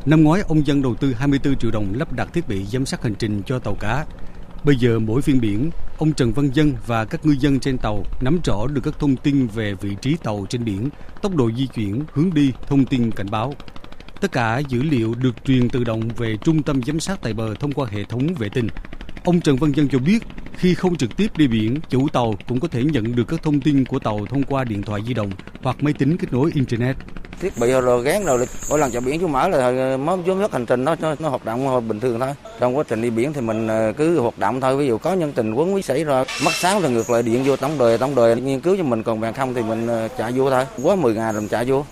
[0.06, 3.04] Năm ngoái, ông Dân đầu tư 24 triệu đồng lắp đặt thiết bị giám sát
[3.04, 4.06] hành trình cho tàu cá.
[4.64, 8.04] Bây giờ mỗi phiên biển, ông Trần Văn Dân và các ngư dân trên tàu
[8.22, 10.90] nắm rõ được các thông tin về vị trí tàu trên biển,
[11.22, 13.54] tốc độ di chuyển, hướng đi, thông tin cảnh báo.
[14.22, 17.54] Tất cả dữ liệu được truyền tự động về trung tâm giám sát tại bờ
[17.60, 18.68] thông qua hệ thống vệ tinh.
[19.26, 20.20] Ông Trần Văn Dân cho biết,
[20.58, 23.62] khi không trực tiếp đi biển, chủ tàu cũng có thể nhận được các thông
[23.62, 25.30] tin của tàu thông qua điện thoại di động
[25.64, 26.96] hoặc máy tính kết nối Internet.
[27.42, 30.52] Thiết bị rồi gán rồi, mỗi lần chạy biển chú mở là mới giám sát
[30.52, 32.30] hành trình nó, nó, nó hoạt động bình thường thôi.
[32.60, 35.14] Trong quá trình đi biển thì mình ờ, cứ hoạt động thôi, ví dụ có
[35.14, 37.98] nhân tình quấn quý xảy ra, mất sáng thì ngược lại điện vô tổng đời,
[37.98, 40.66] tổng đời nghiên cứu cho mình còn bàn không thì mình ờ, chạy vô thôi.
[40.84, 41.86] Quá 10 ngày rồi mình chạy vô.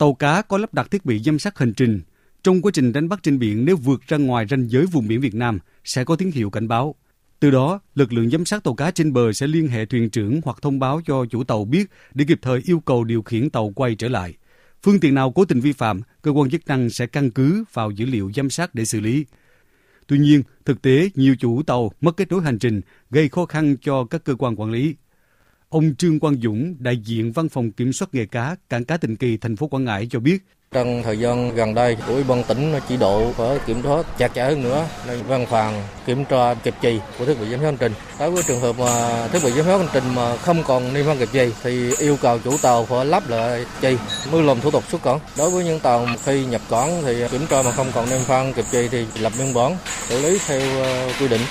[0.00, 2.00] Tàu cá có lắp đặt thiết bị giám sát hành trình.
[2.42, 5.20] Trong quá trình đánh bắt trên biển nếu vượt ra ngoài ranh giới vùng biển
[5.20, 6.94] Việt Nam sẽ có tín hiệu cảnh báo.
[7.40, 10.40] Từ đó, lực lượng giám sát tàu cá trên bờ sẽ liên hệ thuyền trưởng
[10.44, 13.72] hoặc thông báo cho chủ tàu biết để kịp thời yêu cầu điều khiển tàu
[13.76, 14.34] quay trở lại.
[14.82, 17.90] Phương tiện nào cố tình vi phạm, cơ quan chức năng sẽ căn cứ vào
[17.90, 19.24] dữ liệu giám sát để xử lý.
[20.06, 23.76] Tuy nhiên, thực tế nhiều chủ tàu mất kết nối hành trình gây khó khăn
[23.82, 24.94] cho các cơ quan quản lý.
[25.70, 29.16] Ông Trương Quang Dũng, đại diện Văn phòng Kiểm soát nghề cá, cảng cá Tịnh
[29.16, 30.38] Kỳ, thành phố Quảng Ngãi cho biết,
[30.72, 34.34] trong thời gian gần đây, của Ủy ban tỉnh chỉ độ phải kiểm soát chặt
[34.34, 37.64] chẽ hơn nữa, nên văn phòng kiểm tra kịp trì của thiết bị giám sát
[37.66, 37.92] hành trình.
[38.18, 41.04] Đối với trường hợp mà thiết bị giám sát hành trình mà không còn niêm
[41.06, 43.96] phong kịp trì thì yêu cầu chủ tàu phải lắp lại trì
[44.32, 45.18] mới làm thủ tục xuất cảng.
[45.38, 48.52] Đối với những tàu khi nhập cảng thì kiểm tra mà không còn niêm phong
[48.52, 49.76] kịp trì thì lập biên bản
[50.08, 51.42] xử lý theo ờ, quy định.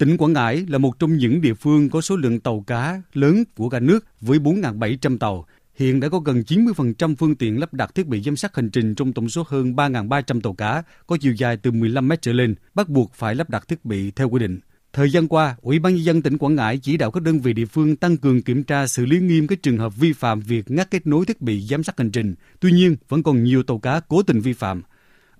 [0.00, 3.44] Tỉnh Quảng Ngãi là một trong những địa phương có số lượng tàu cá lớn
[3.56, 5.46] của cả nước với 4.700 tàu.
[5.74, 8.94] Hiện đã có gần 90% phương tiện lắp đặt thiết bị giám sát hành trình
[8.94, 12.54] trong tổng số hơn 3.300 tàu cá có chiều dài từ 15 mét trở lên,
[12.74, 14.60] bắt buộc phải lắp đặt thiết bị theo quy định.
[14.92, 17.52] Thời gian qua, Ủy ban nhân dân tỉnh Quảng Ngãi chỉ đạo các đơn vị
[17.52, 20.70] địa phương tăng cường kiểm tra xử lý nghiêm các trường hợp vi phạm việc
[20.70, 22.34] ngắt kết nối thiết bị giám sát hành trình.
[22.60, 24.82] Tuy nhiên, vẫn còn nhiều tàu cá cố tình vi phạm.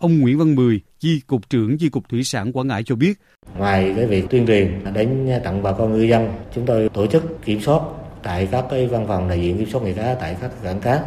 [0.01, 3.13] Ông Nguyễn Văn Mười, Chi cục trưởng Chi cục Thủy sản Quảng Ngãi cho biết.
[3.59, 7.45] Ngoài cái việc tuyên truyền đến tặng bà con ngư dân, chúng tôi tổ chức
[7.45, 7.81] kiểm soát
[8.23, 11.03] tại các cái văn phòng đại diện kiểm soát nghề cá tại các cảng cá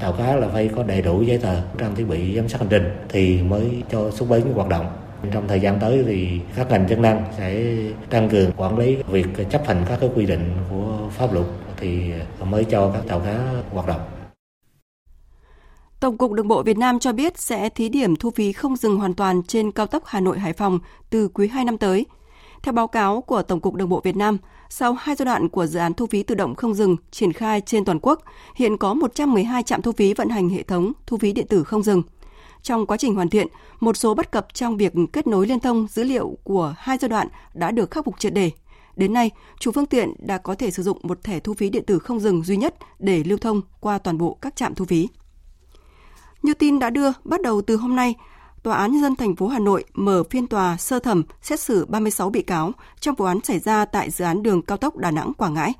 [0.00, 2.68] tàu cá là phải có đầy đủ giấy tờ trang thiết bị giám sát hành
[2.68, 4.86] trình thì mới cho xuất bến hoạt động
[5.32, 7.64] trong thời gian tới thì các ngành chức năng sẽ
[8.10, 12.10] tăng cường quản lý việc chấp hành các cái quy định của pháp luật thì
[12.44, 13.38] mới cho các tàu cá
[13.70, 14.00] hoạt động.
[16.02, 18.96] Tổng cục Đường bộ Việt Nam cho biết sẽ thí điểm thu phí không dừng
[18.96, 20.78] hoàn toàn trên cao tốc Hà Nội Hải Phòng
[21.10, 22.06] từ quý 2 năm tới.
[22.62, 24.38] Theo báo cáo của Tổng cục Đường bộ Việt Nam,
[24.68, 27.60] sau hai giai đoạn của dự án thu phí tự động không dừng triển khai
[27.60, 28.22] trên toàn quốc,
[28.54, 31.82] hiện có 112 trạm thu phí vận hành hệ thống thu phí điện tử không
[31.82, 32.02] dừng.
[32.62, 33.46] Trong quá trình hoàn thiện,
[33.80, 37.08] một số bất cập trong việc kết nối liên thông dữ liệu của hai giai
[37.08, 38.50] đoạn đã được khắc phục triệt đề.
[38.96, 41.84] Đến nay, chủ phương tiện đã có thể sử dụng một thẻ thu phí điện
[41.86, 45.08] tử không dừng duy nhất để lưu thông qua toàn bộ các trạm thu phí.
[46.42, 48.14] Như tin đã đưa, bắt đầu từ hôm nay,
[48.62, 51.86] Tòa án nhân dân thành phố Hà Nội mở phiên tòa sơ thẩm xét xử
[51.86, 55.10] 36 bị cáo trong vụ án xảy ra tại dự án đường cao tốc Đà
[55.10, 55.72] Nẵng Quảng Ngãi.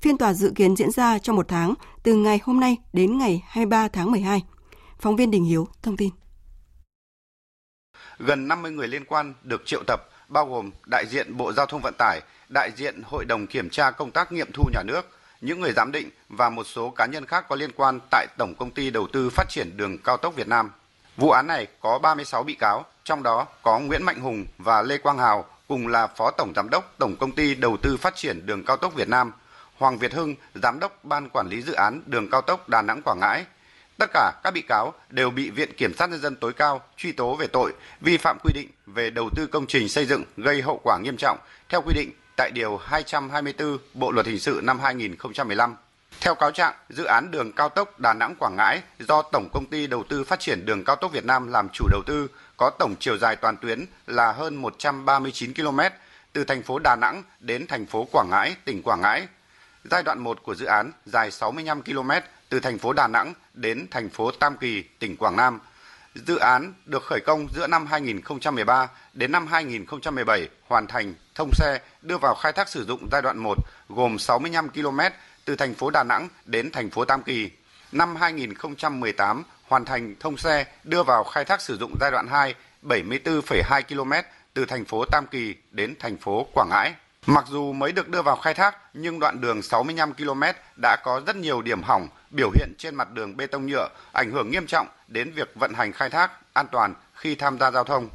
[0.00, 3.44] Phiên tòa dự kiến diễn ra trong một tháng, từ ngày hôm nay đến ngày
[3.46, 4.42] 23 tháng 12.
[4.98, 6.10] Phóng viên Đình Hiếu thông tin.
[8.18, 11.80] Gần 50 người liên quan được triệu tập, bao gồm đại diện Bộ Giao thông
[11.82, 15.60] Vận tải, đại diện Hội đồng Kiểm tra Công tác Nghiệm thu Nhà nước, những
[15.60, 18.70] người giám định và một số cá nhân khác có liên quan tại Tổng Công
[18.70, 20.70] ty Đầu tư Phát triển Đường Cao tốc Việt Nam.
[21.16, 24.98] Vụ án này có 36 bị cáo, trong đó có Nguyễn Mạnh Hùng và Lê
[24.98, 28.46] Quang Hào cùng là Phó Tổng Giám đốc Tổng Công ty Đầu tư Phát triển
[28.46, 29.32] Đường Cao tốc Việt Nam,
[29.78, 33.02] Hoàng Việt Hưng, Giám đốc Ban Quản lý Dự án Đường Cao tốc Đà Nẵng
[33.02, 33.44] Quảng Ngãi.
[33.98, 37.12] Tất cả các bị cáo đều bị Viện Kiểm sát Nhân dân tối cao truy
[37.12, 40.62] tố về tội vi phạm quy định về đầu tư công trình xây dựng gây
[40.62, 44.80] hậu quả nghiêm trọng theo quy định tại Điều 224 Bộ Luật Hình sự năm
[44.80, 45.76] 2015.
[46.20, 49.66] Theo cáo trạng, dự án đường cao tốc Đà Nẵng Quảng Ngãi do Tổng công
[49.66, 52.70] ty Đầu tư Phát triển Đường cao tốc Việt Nam làm chủ đầu tư có
[52.78, 55.80] tổng chiều dài toàn tuyến là hơn 139 km
[56.32, 59.26] từ thành phố Đà Nẵng đến thành phố Quảng Ngãi, tỉnh Quảng Ngãi.
[59.90, 62.10] Giai đoạn 1 của dự án dài 65 km
[62.48, 65.60] từ thành phố Đà Nẵng đến thành phố Tam Kỳ, tỉnh Quảng Nam.
[66.14, 71.78] Dự án được khởi công giữa năm 2013 đến năm 2017 hoàn thành thông xe
[72.02, 75.00] đưa vào khai thác sử dụng giai đoạn 1 gồm 65 km
[75.44, 77.50] từ thành phố Đà Nẵng đến thành phố Tam Kỳ.
[77.92, 82.54] Năm 2018 hoàn thành thông xe đưa vào khai thác sử dụng giai đoạn 2
[82.82, 84.12] 74,2 km
[84.54, 86.94] từ thành phố Tam Kỳ đến thành phố Quảng Ngãi.
[87.26, 90.42] Mặc dù mới được đưa vào khai thác nhưng đoạn đường 65 km
[90.82, 94.30] đã có rất nhiều điểm hỏng biểu hiện trên mặt đường bê tông nhựa, ảnh
[94.30, 97.84] hưởng nghiêm trọng đến việc vận hành khai thác an toàn khi tham gia giao
[97.84, 98.08] thông.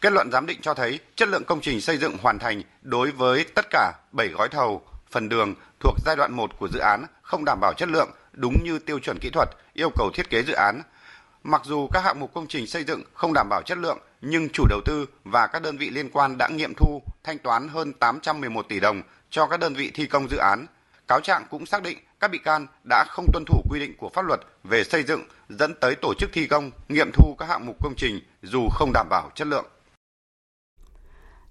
[0.00, 3.10] Kết luận giám định cho thấy chất lượng công trình xây dựng hoàn thành đối
[3.10, 7.04] với tất cả 7 gói thầu, phần đường thuộc giai đoạn 1 của dự án
[7.22, 10.42] không đảm bảo chất lượng đúng như tiêu chuẩn kỹ thuật yêu cầu thiết kế
[10.42, 10.82] dự án.
[11.42, 14.48] Mặc dù các hạng mục công trình xây dựng không đảm bảo chất lượng, nhưng
[14.48, 17.92] chủ đầu tư và các đơn vị liên quan đã nghiệm thu, thanh toán hơn
[17.92, 20.66] 811 tỷ đồng cho các đơn vị thi công dự án.
[21.08, 24.10] Cáo trạng cũng xác định các bị can đã không tuân thủ quy định của
[24.14, 27.66] pháp luật về xây dựng dẫn tới tổ chức thi công, nghiệm thu các hạng
[27.66, 29.64] mục công trình dù không đảm bảo chất lượng.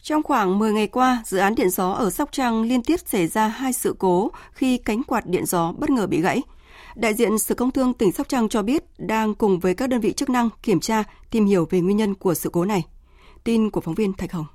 [0.01, 3.27] Trong khoảng 10 ngày qua, dự án điện gió ở Sóc Trăng liên tiếp xảy
[3.27, 6.41] ra hai sự cố khi cánh quạt điện gió bất ngờ bị gãy.
[6.95, 9.99] Đại diện Sở Công Thương tỉnh Sóc Trăng cho biết đang cùng với các đơn
[9.99, 12.85] vị chức năng kiểm tra, tìm hiểu về nguyên nhân của sự cố này.
[13.43, 14.45] Tin của phóng viên Thạch Hồng.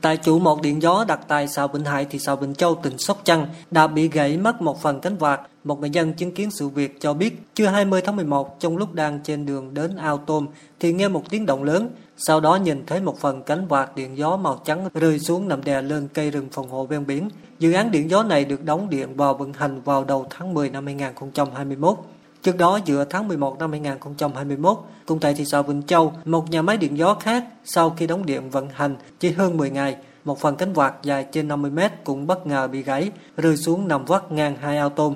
[0.00, 2.98] Tại chủ một điện gió đặt tại xã Bình Hải, thị xã Bình Châu, tỉnh
[2.98, 5.40] Sóc Trăng đã bị gãy mất một phần cánh quạt.
[5.64, 8.94] Một người dân chứng kiến sự việc cho biết, trưa 20 tháng 11, trong lúc
[8.94, 10.46] đang trên đường đến ao tôm,
[10.80, 11.88] thì nghe một tiếng động lớn.
[12.16, 15.64] Sau đó nhìn thấy một phần cánh quạt điện gió màu trắng rơi xuống nằm
[15.64, 17.28] đè lên cây rừng phòng hộ ven biển.
[17.58, 20.70] Dự án điện gió này được đóng điện vào vận hành vào đầu tháng 10
[20.70, 21.98] năm 2021.
[22.42, 26.62] Trước đó, giữa tháng 11 năm 2021, cũng tại thị xã Vĩnh Châu, một nhà
[26.62, 30.40] máy điện gió khác sau khi đóng điện vận hành chỉ hơn 10 ngày, một
[30.40, 34.04] phần cánh quạt dài trên 50 mét cũng bất ngờ bị gãy, rơi xuống nằm
[34.04, 35.14] vắt ngang hai ao tôm.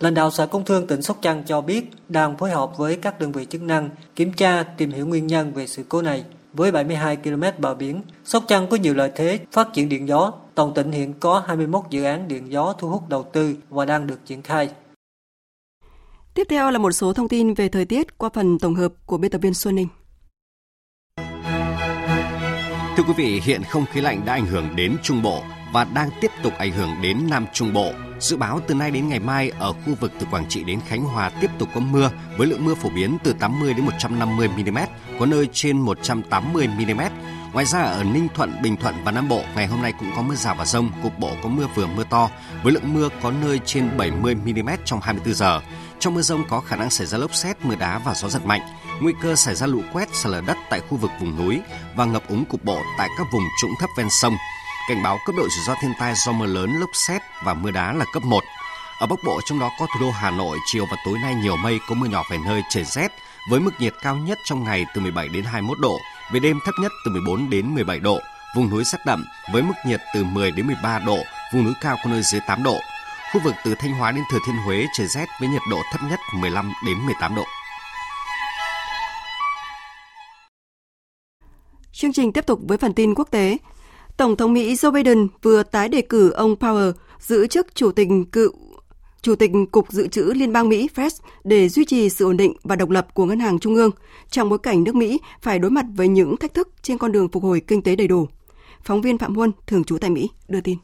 [0.00, 3.20] Lãnh đạo Sở Công Thương tỉnh Sóc Trăng cho biết đang phối hợp với các
[3.20, 6.24] đơn vị chức năng kiểm tra tìm hiểu nguyên nhân về sự cố này.
[6.52, 10.32] Với 72 km bờ biển, Sóc Trăng có nhiều lợi thế phát triển điện gió.
[10.54, 14.06] Toàn tỉnh hiện có 21 dự án điện gió thu hút đầu tư và đang
[14.06, 14.68] được triển khai.
[16.38, 19.18] Tiếp theo là một số thông tin về thời tiết qua phần tổng hợp của
[19.18, 19.88] biên tập viên Xuân Ninh.
[22.96, 26.10] Thưa quý vị, hiện không khí lạnh đã ảnh hưởng đến Trung Bộ và đang
[26.20, 27.92] tiếp tục ảnh hưởng đến Nam Trung Bộ.
[28.20, 31.04] Dự báo từ nay đến ngày mai ở khu vực từ Quảng Trị đến Khánh
[31.04, 34.78] Hòa tiếp tục có mưa với lượng mưa phổ biến từ 80 đến 150 mm,
[35.20, 37.00] có nơi trên 180 mm.
[37.52, 40.22] Ngoài ra ở Ninh Thuận, Bình Thuận và Nam Bộ ngày hôm nay cũng có
[40.22, 42.30] mưa rào và rông, cục bộ có mưa vừa mưa to
[42.62, 45.60] với lượng mưa có nơi trên 70 mm trong 24 giờ.
[46.00, 48.46] Trong mưa rông có khả năng xảy ra lốc xét, mưa đá và gió giật
[48.46, 48.60] mạnh.
[49.00, 51.60] Nguy cơ xảy ra lũ quét, sạt lở đất tại khu vực vùng núi
[51.96, 54.36] và ngập úng cục bộ tại các vùng trũng thấp ven sông.
[54.88, 57.70] Cảnh báo cấp độ rủi ro thiên tai do mưa lớn, lốc xét và mưa
[57.70, 58.44] đá là cấp 1.
[59.00, 61.56] Ở Bắc Bộ trong đó có thủ đô Hà Nội, chiều và tối nay nhiều
[61.56, 63.12] mây có mưa nhỏ vài nơi trời rét
[63.50, 65.98] với mức nhiệt cao nhất trong ngày từ 17 đến 21 độ,
[66.32, 68.18] về đêm thấp nhất từ 14 đến 17 độ.
[68.56, 71.18] Vùng núi rét đậm với mức nhiệt từ 10 đến 13 độ,
[71.54, 72.80] vùng núi cao có nơi dưới 8 độ.
[73.32, 76.00] Khu vực từ Thanh Hóa đến Thừa Thiên Huế trời rét với nhiệt độ thấp
[76.10, 77.44] nhất 15 đến 18 độ.
[81.92, 83.56] Chương trình tiếp tục với phần tin quốc tế.
[84.16, 88.08] Tổng thống Mỹ Joe Biden vừa tái đề cử ông Powell giữ chức chủ tịch
[88.32, 88.52] cựu
[89.22, 91.10] Chủ tịch Cục Dự trữ Liên bang Mỹ Fed
[91.44, 93.90] để duy trì sự ổn định và độc lập của ngân hàng trung ương
[94.30, 97.28] trong bối cảnh nước Mỹ phải đối mặt với những thách thức trên con đường
[97.28, 98.28] phục hồi kinh tế đầy đủ.
[98.82, 100.78] Phóng viên Phạm Huân, thường trú tại Mỹ, đưa tin.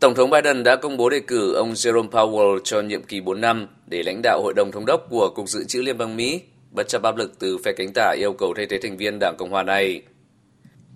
[0.00, 3.40] Tổng thống Biden đã công bố đề cử ông Jerome Powell cho nhiệm kỳ 4
[3.40, 6.42] năm để lãnh đạo Hội đồng Thống đốc của Cục Dự trữ Liên bang Mỹ,
[6.70, 9.34] bất chấp áp lực từ phe cánh tả yêu cầu thay thế thành viên Đảng
[9.38, 10.02] Cộng hòa này.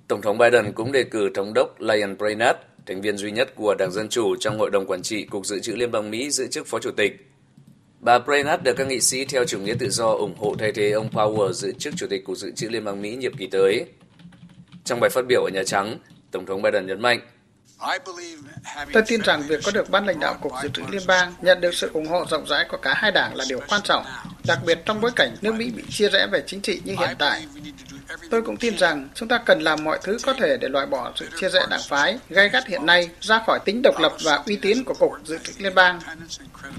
[0.08, 3.74] Tổng thống Biden cũng đề cử Thống đốc Lion Brainerd, thành viên duy nhất của
[3.78, 6.46] Đảng Dân Chủ trong Hội đồng Quản trị Cục Dự trữ Liên bang Mỹ giữ
[6.46, 7.12] chức Phó Chủ tịch.
[8.00, 10.90] Bà Brainerd được các nghị sĩ theo chủ nghĩa tự do ủng hộ thay thế
[10.90, 13.84] ông Powell giữ chức Chủ tịch Cục Dự trữ Liên bang Mỹ nhiệm kỳ tới.
[14.84, 15.98] Trong bài phát biểu ở Nhà Trắng,
[16.30, 17.20] Tổng thống Biden nhấn mạnh,
[18.92, 21.60] Tôi tin rằng việc có được ban lãnh đạo Cục Dự trữ Liên bang nhận
[21.60, 24.04] được sự ủng hộ rộng rãi của cả hai đảng là điều quan trọng,
[24.46, 27.16] đặc biệt trong bối cảnh nước Mỹ bị chia rẽ về chính trị như hiện
[27.18, 27.46] tại.
[28.30, 31.12] Tôi cũng tin rằng chúng ta cần làm mọi thứ có thể để loại bỏ
[31.16, 34.42] sự chia rẽ đảng phái gay gắt hiện nay ra khỏi tính độc lập và
[34.46, 36.00] uy tín của Cục Dự trữ Liên bang.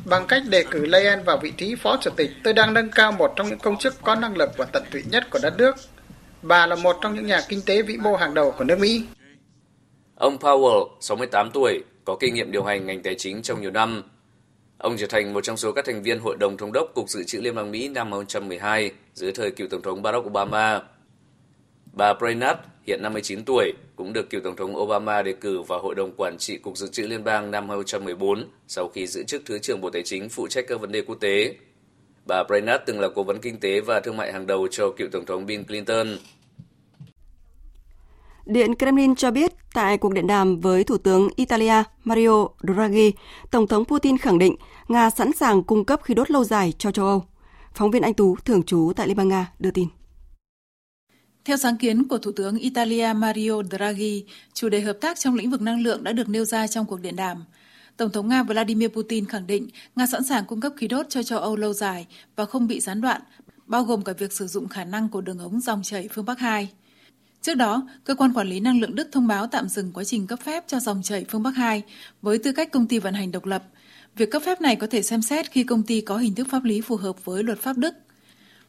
[0.06, 3.12] Bằng cách đề cử Leyen vào vị trí phó chủ tịch, tôi đang nâng cao
[3.12, 5.76] một trong những công chức có năng lực và tận tụy nhất của đất nước.
[6.42, 9.06] Bà là một trong những nhà kinh tế vĩ mô hàng đầu của nước Mỹ.
[10.16, 14.04] Ông Powell, 68 tuổi, có kinh nghiệm điều hành ngành tài chính trong nhiều năm.
[14.78, 17.24] Ông trở thành một trong số các thành viên Hội đồng Thống đốc Cục Dự
[17.24, 20.82] trữ Liên bang Mỹ năm 2012 dưới thời cựu Tổng thống Barack Obama.
[21.94, 25.96] Bà Brainard, hiện 59 tuổi, cũng được cựu Tổng thống Obama đề cử vào Hội
[25.96, 29.60] đồng Quản trị Cục Dự trữ Liên bang năm 2014 sau khi giữ chức Thứ
[29.60, 31.56] trưởng Bộ Tài chính phụ trách các vấn đề quốc tế.
[32.28, 35.08] Bà Brainard từng là cố vấn kinh tế và thương mại hàng đầu cho cựu
[35.12, 36.08] Tổng thống Bill Clinton.
[38.46, 43.14] Điện Kremlin cho biết tại cuộc điện đàm với Thủ tướng Italia Mario Draghi,
[43.52, 44.56] Tổng thống Putin khẳng định
[44.88, 47.24] Nga sẵn sàng cung cấp khí đốt lâu dài cho châu Âu.
[47.74, 49.88] Phóng viên Anh Tú, thường trú tại Liên bang Nga, đưa tin.
[51.46, 55.52] Theo sáng kiến của Thủ tướng Italia Mario Draghi, chủ đề hợp tác trong lĩnh
[55.52, 57.44] vực năng lượng đã được nêu ra trong cuộc điện đàm.
[57.98, 61.24] Tổng thống Nga Vladimir Putin khẳng định Nga sẵn sàng cung cấp khí đốt cho
[61.24, 63.22] châu Âu lâu dài và không bị gián đoạn,
[63.66, 66.40] bao gồm cả việc sử dụng khả năng của đường ống dòng chảy phương Bắc
[66.40, 66.70] 2.
[67.46, 70.28] Trước đó, cơ quan quản lý năng lượng Đức thông báo tạm dừng quá trình
[70.28, 71.84] cấp phép cho dòng chảy phương Bắc 2
[72.22, 73.64] với tư cách công ty vận hành độc lập.
[74.16, 76.64] Việc cấp phép này có thể xem xét khi công ty có hình thức pháp
[76.64, 77.96] lý phù hợp với luật pháp Đức.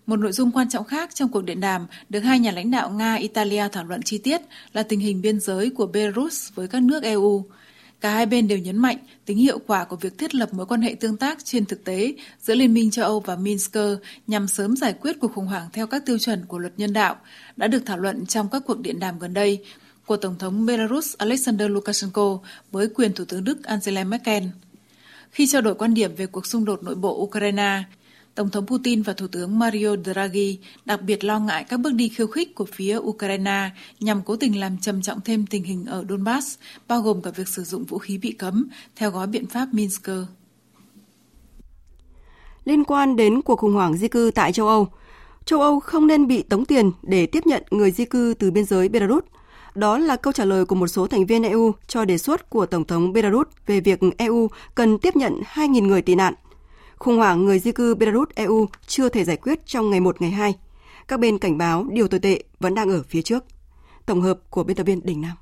[0.07, 2.91] Một nội dung quan trọng khác trong cuộc điện đàm được hai nhà lãnh đạo
[2.91, 4.41] Nga, Italia thảo luận chi tiết
[4.73, 7.45] là tình hình biên giới của Belarus với các nước EU.
[8.01, 10.83] Cả hai bên đều nhấn mạnh tính hiệu quả của việc thiết lập mối quan
[10.83, 13.77] hệ tương tác trên thực tế giữa Liên minh châu Âu và Minsk
[14.27, 17.17] nhằm sớm giải quyết cuộc khủng hoảng theo các tiêu chuẩn của luật nhân đạo
[17.57, 19.65] đã được thảo luận trong các cuộc điện đàm gần đây
[20.07, 22.39] của Tổng thống Belarus Alexander Lukashenko
[22.73, 24.45] với quyền Thủ tướng Đức Angela Merkel.
[25.31, 27.83] Khi trao đổi quan điểm về cuộc xung đột nội bộ Ukraine,
[28.37, 32.09] Tổng thống Putin và Thủ tướng Mario Draghi đặc biệt lo ngại các bước đi
[32.09, 33.71] khiêu khích của phía Ukraine
[34.01, 37.49] nhằm cố tình làm trầm trọng thêm tình hình ở Donbass, bao gồm cả việc
[37.49, 40.09] sử dụng vũ khí bị cấm theo gói biện pháp Minsk.
[42.65, 44.89] Liên quan đến cuộc khủng hoảng di cư tại châu Âu,
[45.45, 48.65] châu Âu không nên bị tống tiền để tiếp nhận người di cư từ biên
[48.65, 49.25] giới Belarus.
[49.75, 52.67] Đó là câu trả lời của một số thành viên EU cho đề xuất của
[52.67, 56.35] Tổng thống Belarus về việc EU cần tiếp nhận 2.000 người tị nạn
[56.99, 60.55] Khủng hoảng người di cư Belarus-EU chưa thể giải quyết trong ngày 1 ngày 2.
[61.09, 63.45] Các bên cảnh báo điều tồi tệ vẫn đang ở phía trước.
[64.07, 65.37] Tổng hợp của biên tập viên Đình Nam.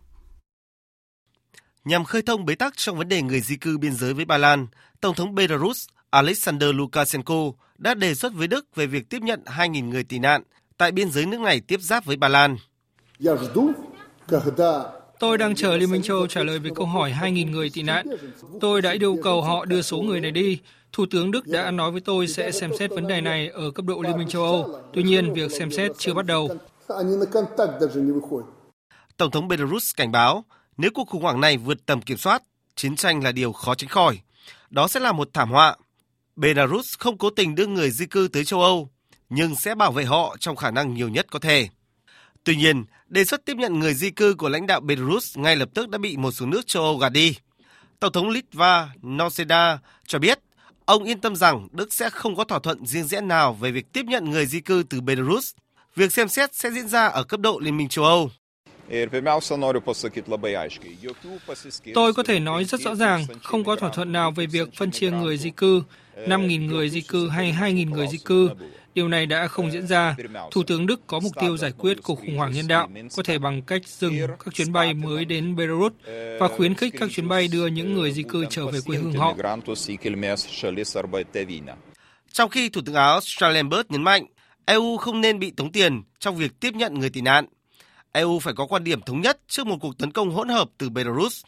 [1.84, 4.38] Nhằm khơi thông bế tắc trong vấn đề người di cư biên giới với Ba
[4.38, 4.66] Lan,
[5.00, 9.88] Tổng thống Belarus Alexander Lukashenko đã đề xuất với Đức về việc tiếp nhận 2.000
[9.88, 10.42] người tị nạn
[10.76, 12.56] tại biên giới nước này tiếp giáp với Ba Lan.
[15.18, 18.06] Tôi đang chờ Liên minh châu trả lời về câu hỏi 2.000 người tị nạn.
[18.60, 20.58] Tôi đã yêu cầu họ đưa số người này đi.
[20.94, 23.84] Thủ tướng Đức đã nói với tôi sẽ xem xét vấn đề này ở cấp
[23.84, 24.80] độ Liên minh châu Âu.
[24.92, 26.48] Tuy nhiên, việc xem xét chưa bắt đầu.
[29.16, 30.44] Tổng thống Belarus cảnh báo,
[30.76, 32.42] nếu cuộc khủng hoảng này vượt tầm kiểm soát,
[32.76, 34.18] chiến tranh là điều khó tránh khỏi.
[34.70, 35.76] Đó sẽ là một thảm họa.
[36.36, 38.90] Belarus không cố tình đưa người di cư tới châu Âu,
[39.28, 41.68] nhưng sẽ bảo vệ họ trong khả năng nhiều nhất có thể.
[42.44, 45.68] Tuy nhiên, đề xuất tiếp nhận người di cư của lãnh đạo Belarus ngay lập
[45.74, 47.36] tức đã bị một số nước châu Âu gạt đi.
[48.00, 50.38] Tổng thống Litva Noseda cho biết
[50.84, 53.92] ông yên tâm rằng Đức sẽ không có thỏa thuận riêng rẽ nào về việc
[53.92, 55.54] tiếp nhận người di cư từ Belarus.
[55.96, 58.30] Việc xem xét sẽ diễn ra ở cấp độ Liên minh châu Âu.
[61.94, 64.90] Tôi có thể nói rất rõ ràng, không có thỏa thuận nào về việc phân
[64.90, 65.82] chia người di cư,
[66.16, 68.50] 5.000 người di cư hay 2.000 người di cư.
[68.94, 70.16] Điều này đã không diễn ra.
[70.50, 73.38] Thủ tướng Đức có mục tiêu giải quyết cuộc khủng hoảng nhân đạo, có thể
[73.38, 75.92] bằng cách dừng các chuyến bay mới đến Belarus
[76.40, 79.12] và khuyến khích các chuyến bay đưa những người di cư trở về quê hương
[79.12, 79.34] họ.
[82.32, 84.26] Trong khi Thủ tướng Áo Schallenberg nhấn mạnh,
[84.66, 87.46] EU không nên bị tống tiền trong việc tiếp nhận người tị nạn.
[88.12, 90.90] EU phải có quan điểm thống nhất trước một cuộc tấn công hỗn hợp từ
[90.90, 91.42] Belarus.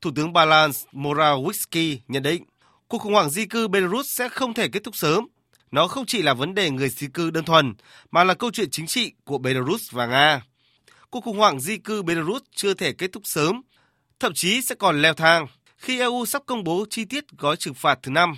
[0.00, 2.44] Thủ tướng Balans Morawiecki nhận định,
[2.88, 5.26] cuộc khủng hoảng di cư Belarus sẽ không thể kết thúc sớm
[5.74, 7.74] nó không chỉ là vấn đề người di cư đơn thuần,
[8.10, 10.42] mà là câu chuyện chính trị của Belarus và Nga.
[11.10, 13.62] Cuộc khủng hoảng di cư Belarus chưa thể kết thúc sớm,
[14.20, 15.46] thậm chí sẽ còn leo thang
[15.76, 18.34] khi EU sắp công bố chi tiết gói trừng phạt thứ năm.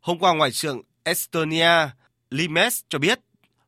[0.00, 1.88] Hôm qua, Ngoại trưởng Estonia
[2.30, 3.20] Limes cho biết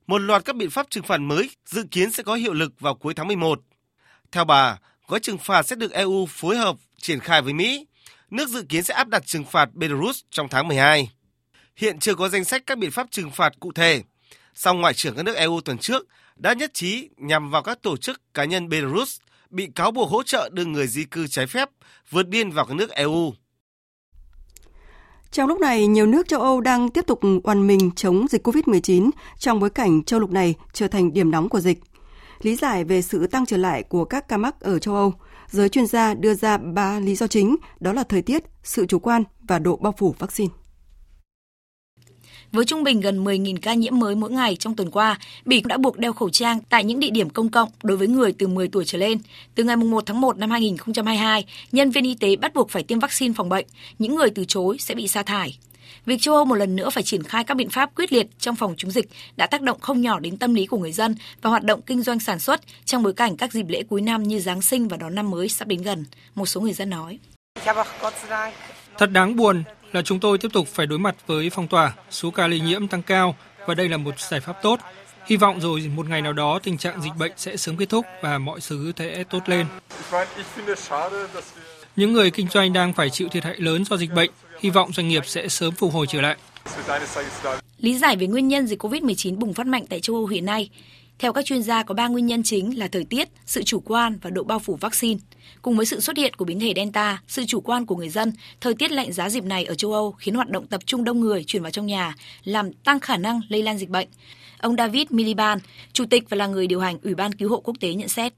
[0.06, 2.94] một loạt các biện pháp trừng phạt mới dự kiến sẽ có hiệu lực vào
[2.94, 3.60] cuối tháng 11.
[4.32, 7.86] Theo bà, gói trừng phạt sẽ được EU phối hợp triển khai với Mỹ.
[8.30, 11.08] Nước dự kiến sẽ áp đặt trừng phạt Belarus trong tháng 12.
[11.76, 14.02] Hiện chưa có danh sách các biện pháp trừng phạt cụ thể.
[14.54, 16.06] Song Ngoại trưởng các nước EU tuần trước
[16.36, 19.20] đã nhất trí nhằm vào các tổ chức cá nhân Belarus
[19.50, 21.68] bị cáo buộc hỗ trợ đưa người di cư trái phép
[22.10, 23.32] vượt biên vào các nước EU.
[25.30, 29.10] Trong lúc này, nhiều nước châu Âu đang tiếp tục oàn mình chống dịch COVID-19
[29.38, 31.78] trong bối cảnh châu lục này trở thành điểm nóng của dịch.
[32.42, 35.12] Lý giải về sự tăng trở lại của các ca mắc ở châu Âu,
[35.50, 38.98] giới chuyên gia đưa ra ba lý do chính, đó là thời tiết, sự chủ
[38.98, 40.54] quan và độ bao phủ vaccine.
[42.54, 45.68] Với trung bình gần 10.000 ca nhiễm mới mỗi ngày trong tuần qua, Bỉ cũng
[45.68, 48.46] đã buộc đeo khẩu trang tại những địa điểm công cộng đối với người từ
[48.46, 49.18] 10 tuổi trở lên.
[49.54, 52.98] Từ ngày 1 tháng 1 năm 2022, nhân viên y tế bắt buộc phải tiêm
[52.98, 53.66] vaccine phòng bệnh.
[53.98, 55.58] Những người từ chối sẽ bị sa thải.
[56.06, 58.56] Việc châu Âu một lần nữa phải triển khai các biện pháp quyết liệt trong
[58.56, 61.50] phòng chống dịch đã tác động không nhỏ đến tâm lý của người dân và
[61.50, 64.40] hoạt động kinh doanh sản xuất trong bối cảnh các dịp lễ cuối năm như
[64.40, 67.18] Giáng sinh và đón năm mới sắp đến gần, một số người dân nói.
[68.98, 69.64] Thật đáng buồn
[69.94, 72.88] là chúng tôi tiếp tục phải đối mặt với phong tỏa, số ca lây nhiễm
[72.88, 73.36] tăng cao
[73.66, 74.80] và đây là một giải pháp tốt.
[75.26, 78.06] Hy vọng rồi một ngày nào đó tình trạng dịch bệnh sẽ sớm kết thúc
[78.22, 79.66] và mọi thứ sẽ tốt lên.
[81.96, 84.30] Những người kinh doanh đang phải chịu thiệt hại lớn do dịch bệnh,
[84.60, 86.36] hy vọng doanh nghiệp sẽ sớm phục hồi trở lại.
[87.78, 90.68] Lý giải về nguyên nhân dịch COVID-19 bùng phát mạnh tại châu Âu hiện nay,
[91.18, 94.18] theo các chuyên gia có 3 nguyên nhân chính là thời tiết, sự chủ quan
[94.22, 95.20] và độ bao phủ vaccine.
[95.62, 98.32] Cùng với sự xuất hiện của biến thể Delta, sự chủ quan của người dân,
[98.60, 101.20] thời tiết lạnh giá dịp này ở châu Âu khiến hoạt động tập trung đông
[101.20, 104.08] người chuyển vào trong nhà, làm tăng khả năng lây lan dịch bệnh.
[104.58, 105.62] Ông David Miliband,
[105.92, 108.32] chủ tịch và là người điều hành Ủy ban Cứu hộ Quốc tế nhận xét.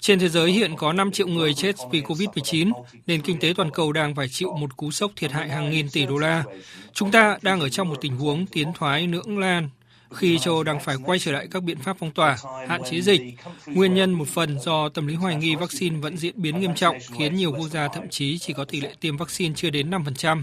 [0.00, 2.72] Trên thế giới hiện có 5 triệu người chết vì COVID-19,
[3.06, 5.88] nền kinh tế toàn cầu đang phải chịu một cú sốc thiệt hại hàng nghìn
[5.88, 6.44] tỷ đô la.
[6.92, 9.68] Chúng ta đang ở trong một tình huống tiến thoái lưỡng lan
[10.14, 12.36] khi châu Âu đang phải quay trở lại các biện pháp phong tỏa,
[12.68, 13.20] hạn chế dịch.
[13.66, 16.96] Nguyên nhân một phần do tâm lý hoài nghi vaccine vẫn diễn biến nghiêm trọng,
[17.18, 20.42] khiến nhiều quốc gia thậm chí chỉ có tỷ lệ tiêm vaccine chưa đến 5%.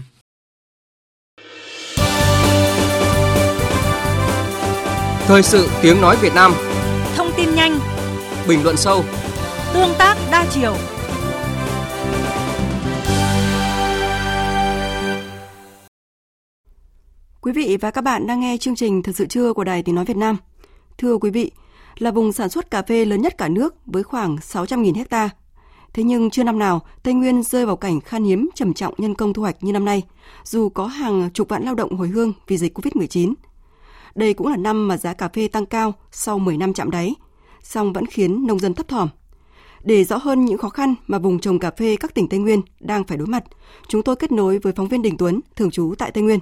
[5.26, 6.52] Thời sự tiếng nói Việt Nam
[7.16, 7.78] Thông tin nhanh
[8.48, 9.04] Bình luận sâu
[9.74, 10.76] Tương tác đa chiều
[17.44, 19.94] Quý vị và các bạn đang nghe chương trình Thật sự trưa của Đài Tiếng
[19.94, 20.36] Nói Việt Nam.
[20.98, 21.50] Thưa quý vị,
[21.98, 25.30] là vùng sản xuất cà phê lớn nhất cả nước với khoảng 600.000 hecta.
[25.92, 29.14] Thế nhưng chưa năm nào Tây Nguyên rơi vào cảnh khan hiếm trầm trọng nhân
[29.14, 30.02] công thu hoạch như năm nay,
[30.44, 33.34] dù có hàng chục vạn lao động hồi hương vì dịch Covid-19.
[34.14, 37.14] Đây cũng là năm mà giá cà phê tăng cao sau 10 năm chạm đáy,
[37.62, 39.08] song vẫn khiến nông dân thấp thỏm.
[39.84, 42.60] Để rõ hơn những khó khăn mà vùng trồng cà phê các tỉnh Tây Nguyên
[42.80, 43.44] đang phải đối mặt,
[43.88, 46.38] chúng tôi kết nối với phóng viên Đình Tuấn, thường trú tại Tây Nguyên.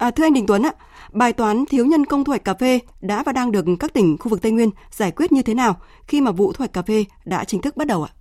[0.00, 0.72] À, thưa anh Đình Tuấn ạ,
[1.12, 4.16] bài toán thiếu nhân công thu hoạch cà phê đã và đang được các tỉnh
[4.20, 5.76] khu vực Tây Nguyên giải quyết như thế nào
[6.06, 8.12] khi mà vụ thu hoạch cà phê đã chính thức bắt đầu ạ?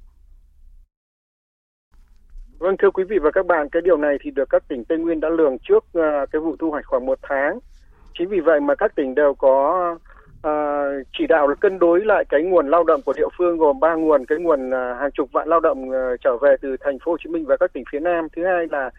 [2.59, 4.97] Vâng thưa quý vị và các bạn, cái điều này thì được các tỉnh Tây
[4.97, 7.59] Nguyên đã lường trước uh, cái vụ thu hoạch khoảng một tháng.
[8.17, 9.87] Chính vì vậy mà các tỉnh đều có
[10.47, 10.51] uh,
[11.17, 13.95] chỉ đạo là cân đối lại cái nguồn lao động của địa phương gồm ba
[13.95, 17.11] nguồn, cái nguồn uh, hàng chục vạn lao động uh, trở về từ thành phố
[17.11, 18.27] Hồ Chí Minh và các tỉnh phía Nam.
[18.35, 18.91] Thứ hai là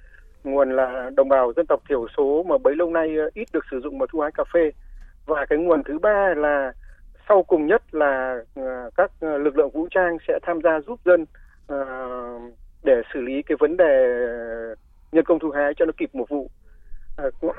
[0.44, 3.64] nguồn là đồng bào dân tộc thiểu số mà bấy lâu nay ờ, ít được
[3.70, 4.70] sử dụng mà thu hái cà phê
[5.26, 6.72] và cái nguồn thứ ba là
[7.28, 11.00] sau cùng nhất là ờ, các ờ, lực lượng vũ trang sẽ tham gia giúp
[11.04, 11.24] dân
[12.84, 14.16] để xử lý cái vấn đề
[15.12, 16.50] nhân công thu hái cho nó kịp một vụ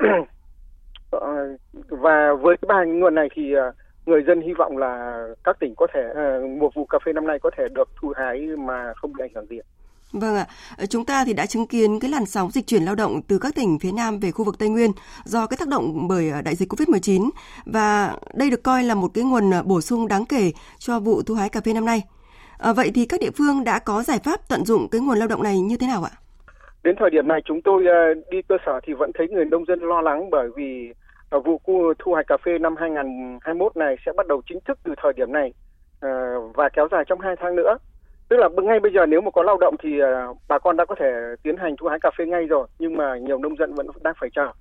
[1.89, 3.55] và với cái ba nguồn này thì
[4.05, 6.13] người dân hy vọng là các tỉnh có thể
[6.59, 9.33] một vụ cà phê năm nay có thể được thu hái mà không bị ảnh
[9.35, 9.59] hưởng gì.
[10.13, 10.45] Vâng ạ,
[10.77, 13.39] ờ, chúng ta thì đã chứng kiến cái làn sóng dịch chuyển lao động từ
[13.39, 14.91] các tỉnh phía Nam về khu vực Tây Nguyên
[15.23, 17.29] do cái tác động bởi ờ, đại dịch Covid-19
[17.65, 21.21] và đây được coi là một cái nguồn ờ, bổ sung đáng kể cho vụ
[21.21, 22.01] thu hái cà phê năm nay.
[22.57, 25.27] À, vậy thì các địa phương đã có giải pháp tận dụng cái nguồn lao
[25.27, 26.11] động này như thế nào ạ?
[26.83, 27.83] Đến thời điểm này chúng tôi
[28.31, 30.93] đi cơ sở thì vẫn thấy người nông dân lo lắng bởi vì
[31.45, 31.61] vụ
[31.99, 35.31] thu hoạch cà phê năm 2021 này sẽ bắt đầu chính thức từ thời điểm
[35.31, 35.53] này
[36.53, 37.77] và kéo dài trong 2 tháng nữa
[38.31, 40.85] tức là ngay bây giờ nếu mà có lao động thì à, bà con đã
[40.85, 41.11] có thể
[41.43, 44.13] tiến hành thu hái cà phê ngay rồi nhưng mà nhiều nông dân vẫn đang
[44.19, 44.51] phải chờ.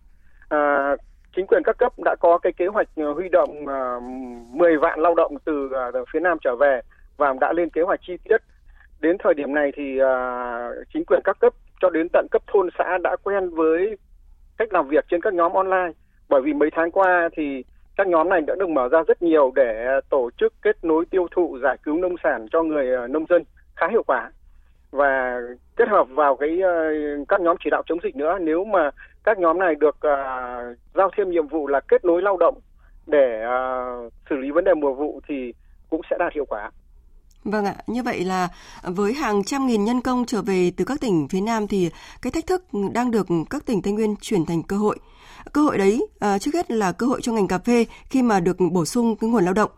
[0.48, 0.96] À,
[1.36, 4.00] chính quyền các cấp đã có cái kế hoạch à, huy động à,
[4.52, 6.80] 10 vạn lao động từ uh, phía nam trở về
[7.16, 8.36] và đã lên kế hoạch chi tiết.
[9.00, 12.68] Đến thời điểm này thì à, chính quyền các cấp cho đến tận cấp thôn
[12.78, 13.96] xã đã quen với
[14.58, 15.92] cách làm việc trên các nhóm online.
[16.28, 17.64] Bởi vì mấy tháng qua thì
[17.96, 21.26] các nhóm này đã được mở ra rất nhiều để tổ chức kết nối tiêu
[21.30, 23.42] thụ giải cứu nông sản cho người nông dân
[23.80, 24.30] khá hiệu quả
[24.90, 25.40] và
[25.76, 28.90] kết hợp vào cái uh, các nhóm chỉ đạo chống dịch nữa nếu mà
[29.24, 32.60] các nhóm này được uh, giao thêm nhiệm vụ là kết nối lao động
[33.06, 35.52] để uh, xử lý vấn đề mùa vụ thì
[35.90, 36.70] cũng sẽ đạt hiệu quả.
[37.44, 38.48] Vâng ạ, như vậy là
[38.82, 41.90] với hàng trăm nghìn nhân công trở về từ các tỉnh phía Nam thì
[42.22, 44.96] cái thách thức đang được các tỉnh Tây Nguyên chuyển thành cơ hội.
[45.52, 48.40] Cơ hội đấy uh, trước hết là cơ hội cho ngành cà phê khi mà
[48.40, 49.70] được bổ sung cái nguồn lao động.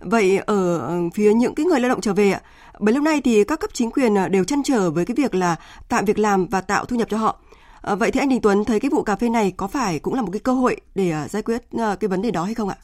[0.00, 2.40] Vậy ở ừ, phía những cái người lao động trở về ạ,
[2.80, 5.34] bấy lâu nay thì các cấp chính quyền ờ, đều chăn trở với cái việc
[5.34, 5.56] là
[5.88, 7.40] tạo việc làm và tạo thu nhập cho họ.
[7.82, 10.14] À, vậy thì anh Đình Tuấn thấy cái vụ cà phê này có phải cũng
[10.14, 11.60] là một cái cơ hội để ờ, giải quyết
[12.00, 12.76] cái vấn đề đó hay không ạ?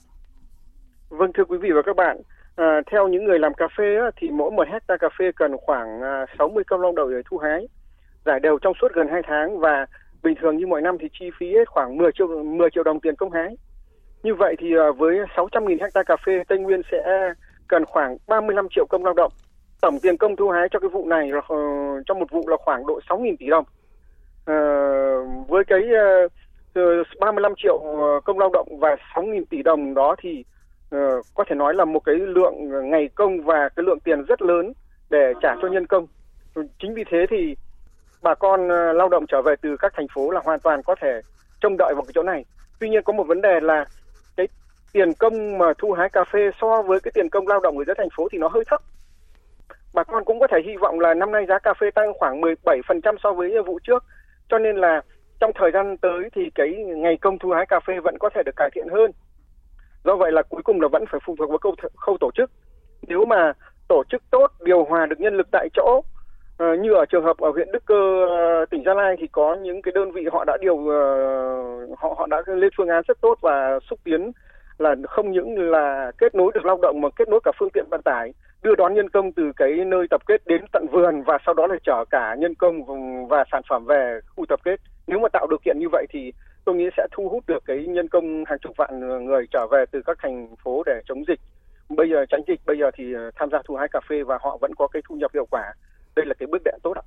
[1.08, 2.16] Vâng thưa quý vị và các bạn,
[2.56, 5.56] à, theo những người làm cà phê á, thì mỗi một hecta cà phê cần
[5.66, 7.68] khoảng à, 60 công lao động để thu hái,
[8.24, 9.86] giải đều trong suốt gần 2 tháng và
[10.22, 13.16] bình thường như mọi năm thì chi phí khoảng 10 triệu 10 triệu đồng tiền
[13.16, 13.56] công hái.
[14.26, 17.32] Như vậy thì à, với 600.000 hecta cà phê Tây Nguyên sẽ
[17.68, 19.32] cần khoảng 35 triệu công lao động.
[19.80, 21.54] Tổng tiền công thu hái cho cái vụ này là cho
[22.06, 23.64] trong một vụ là khoảng độ 6.000 tỷ đồng.
[24.44, 24.58] À,
[25.48, 25.80] với cái
[26.74, 27.78] ờ, uh, 35 triệu
[28.24, 30.44] công lao động và 6.000 tỷ đồng đó thì
[30.96, 34.42] uh, có thể nói là một cái lượng ngày công và cái lượng tiền rất
[34.42, 34.72] lớn
[35.10, 36.06] để trả cho nhân công.
[36.78, 37.56] Chính vì thế thì
[38.22, 41.20] bà con lao động trở về từ các thành phố là hoàn toàn có thể
[41.60, 42.44] trông đợi vào cái chỗ này.
[42.78, 43.84] Tuy nhiên có một vấn đề là
[44.36, 44.48] cái
[44.92, 47.84] tiền công mà thu hái cà phê so với cái tiền công lao động ở
[47.86, 48.80] giữa thành phố thì nó hơi thấp.
[49.94, 52.40] Bà con cũng có thể hy vọng là năm nay giá cà phê tăng khoảng
[52.40, 54.04] 17% so với vụ trước.
[54.48, 55.02] Cho nên là
[55.40, 58.42] trong thời gian tới thì cái ngày công thu hái cà phê vẫn có thể
[58.46, 59.10] được cải thiện hơn.
[60.04, 62.50] Do vậy là cuối cùng là vẫn phải phụ thuộc vào khâu, khâu tổ chức.
[63.02, 63.52] Nếu mà
[63.88, 66.02] tổ chức tốt, điều hòa được nhân lực tại chỗ,
[66.56, 69.54] Ờ, như ở trường hợp ở huyện Đức Cơ, ờ, tỉnh Gia Lai thì có
[69.54, 70.96] những cái đơn vị họ đã điều ờ,
[71.98, 74.32] họ họ đã lên phương án rất tốt và xúc tiến
[74.78, 77.84] là không những là kết nối được lao động mà kết nối cả phương tiện
[77.90, 78.32] vận tải
[78.62, 81.66] đưa đón nhân công từ cái nơi tập kết đến tận vườn và sau đó
[81.66, 82.84] là chở cả nhân công
[83.28, 84.80] và sản phẩm về khu tập kết.
[85.06, 86.32] Nếu mà tạo điều kiện như vậy thì
[86.64, 89.84] tôi nghĩ sẽ thu hút được cái nhân công hàng chục vạn người trở về
[89.90, 91.40] từ các thành phố để chống dịch.
[91.88, 94.58] Bây giờ tránh dịch, bây giờ thì tham gia thu hái cà phê và họ
[94.60, 95.72] vẫn có cái thu nhập hiệu quả.
[96.16, 97.02] Đây là cái bước đệm tốt ạ.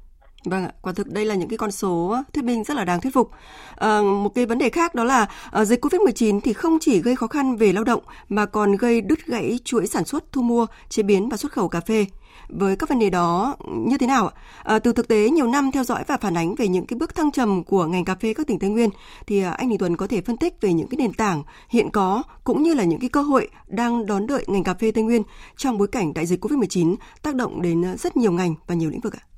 [0.45, 2.85] Vâng ạ, quả thực đây là những cái con số ờ, thuyết minh rất là
[2.85, 3.31] đáng thuyết phục.
[3.75, 7.15] À, một cái vấn đề khác đó là à, dịch Covid-19 thì không chỉ gây
[7.15, 10.65] khó khăn về lao động mà còn gây đứt gãy chuỗi sản xuất, thu mua,
[10.89, 12.05] chế biến và xuất khẩu cà phê.
[12.49, 13.55] Với các vấn đề đó
[13.87, 14.33] như thế nào ạ?
[14.63, 17.15] À, từ thực tế nhiều năm theo dõi và phản ánh về những cái bước
[17.15, 18.89] thăng trầm của ngành cà phê các tỉnh Tây Nguyên
[19.27, 22.23] thì anh Đình Tuấn có thể phân tích về những cái nền tảng hiện có
[22.43, 25.23] cũng như là những cái cơ hội đang đón đợi ngành cà phê Tây Nguyên
[25.57, 29.01] trong bối cảnh đại dịch Covid-19 tác động đến rất nhiều ngành và nhiều lĩnh
[29.01, 29.28] vực ạ.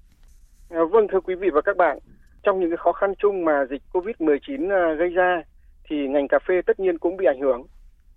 [0.73, 1.99] À, vâng thưa quý vị và các bạn,
[2.43, 5.43] trong những cái khó khăn chung mà dịch Covid-19 à, gây ra
[5.89, 7.63] thì ngành cà phê tất nhiên cũng bị ảnh hưởng.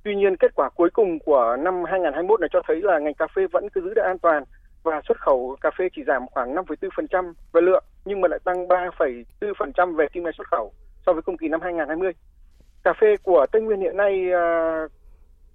[0.05, 3.27] Tuy nhiên kết quả cuối cùng của năm 2021 này cho thấy là ngành cà
[3.37, 4.45] phê vẫn cứ giữ được an toàn
[4.83, 8.69] và xuất khẩu cà phê chỉ giảm khoảng 5,4% về lượng nhưng mà lại tăng
[8.69, 10.73] 3,4% về kim ngạch xuất khẩu
[11.07, 12.13] so với cùng kỳ năm 2020.
[12.85, 14.91] Cà phê của Tây Nguyên hiện nay uh,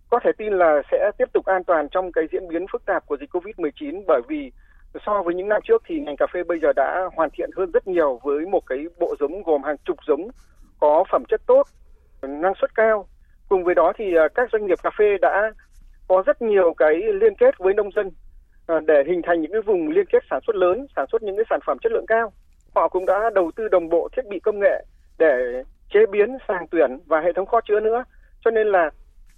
[0.09, 3.05] có thể tin là sẽ tiếp tục an toàn trong cái diễn biến phức tạp
[3.05, 4.51] của dịch Covid-19 bởi vì
[5.05, 7.71] so với những năm trước thì ngành cà phê bây giờ đã hoàn thiện hơn
[7.71, 10.27] rất nhiều với một cái bộ giống gồm hàng chục giống
[10.79, 11.63] có phẩm chất tốt,
[12.21, 13.07] năng suất cao.
[13.49, 15.51] Cùng với đó thì à, các doanh nghiệp cà phê đã
[16.07, 18.09] có rất nhiều cái liên kết với nông dân
[18.67, 21.35] à, để hình thành những cái vùng liên kết sản xuất lớn, sản xuất những
[21.35, 22.31] cái sản phẩm chất lượng cao.
[22.75, 24.85] Họ cũng đã đầu tư đồng bộ thiết bị công nghệ
[25.19, 25.63] để
[25.93, 28.03] chế biến, sàng tuyển và hệ thống kho chứa nữa.
[28.45, 28.89] Cho nên là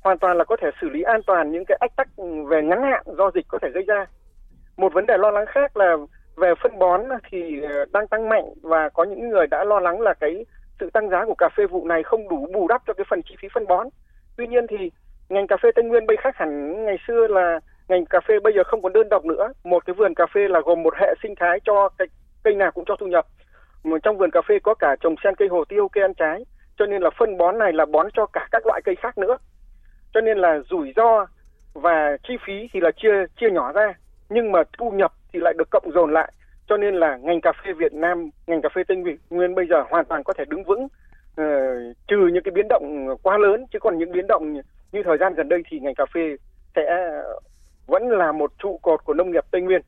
[0.04, 2.08] hoàn toàn là có thể xử lý an toàn những cái ách tắc
[2.50, 4.06] về ngắn hạn do dịch có thể gây ra
[4.82, 5.98] một vấn đề lo lắng khác là
[6.36, 7.02] về phân bón
[7.32, 10.46] thì ờ, đang tăng mạnh và có những người đã lo lắng là cái
[10.80, 13.22] sự tăng giá của cà phê vụ này không đủ bù đắp cho cái phần
[13.24, 13.88] chi phí phân bón.
[14.38, 14.92] Tuy nhiên thì
[15.30, 18.54] ngành cà phê Tây Nguyên bây khác hẳn ngày xưa là ngành cà phê bây
[18.56, 19.54] giờ không còn đơn độc nữa.
[19.64, 22.08] Một cái vườn cà phê là gồm một hệ sinh thái cho cái
[22.44, 23.26] cây nào cũng cho thu nhập.
[23.84, 26.46] Mà trong vườn cà phê có cả trồng sen cây hồ tiêu, cây ăn trái.
[26.78, 29.38] Cho nên là phân bón này là bón cho cả các loại cây khác nữa.
[30.14, 31.26] Cho nên là rủi ro
[31.74, 33.94] và chi phí thì là chia chia nhỏ ra
[34.34, 36.32] nhưng mà thu nhập thì lại được cộng dồn lại.
[36.68, 38.98] Cho nên là ngành cà phê Việt Nam, ngành cà phê Tây
[39.30, 43.08] Nguyên bây giờ hoàn toàn có thể đứng vững uh, trừ những cái biến động
[43.24, 43.66] quá lớn.
[43.74, 44.54] Chứ còn những biến động
[44.92, 46.36] như thời gian gần đây thì ngành cà phê
[46.76, 47.40] sẽ ờ,
[47.88, 49.82] vẫn là một trụ cột của nông nghiệp Tây Nguyên.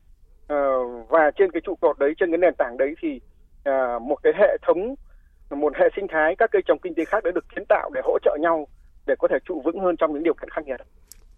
[0.53, 3.21] Uh, và trên cái trụ cột đấy trên cái nền tảng đấy thì
[3.69, 4.95] uh, một cái hệ thống
[5.49, 8.01] một hệ sinh thái các cây trồng kinh tế khác đã được kiến tạo để
[8.03, 8.67] hỗ trợ nhau
[9.07, 10.79] để có thể trụ vững hơn trong những điều kiện khắc nghiệt.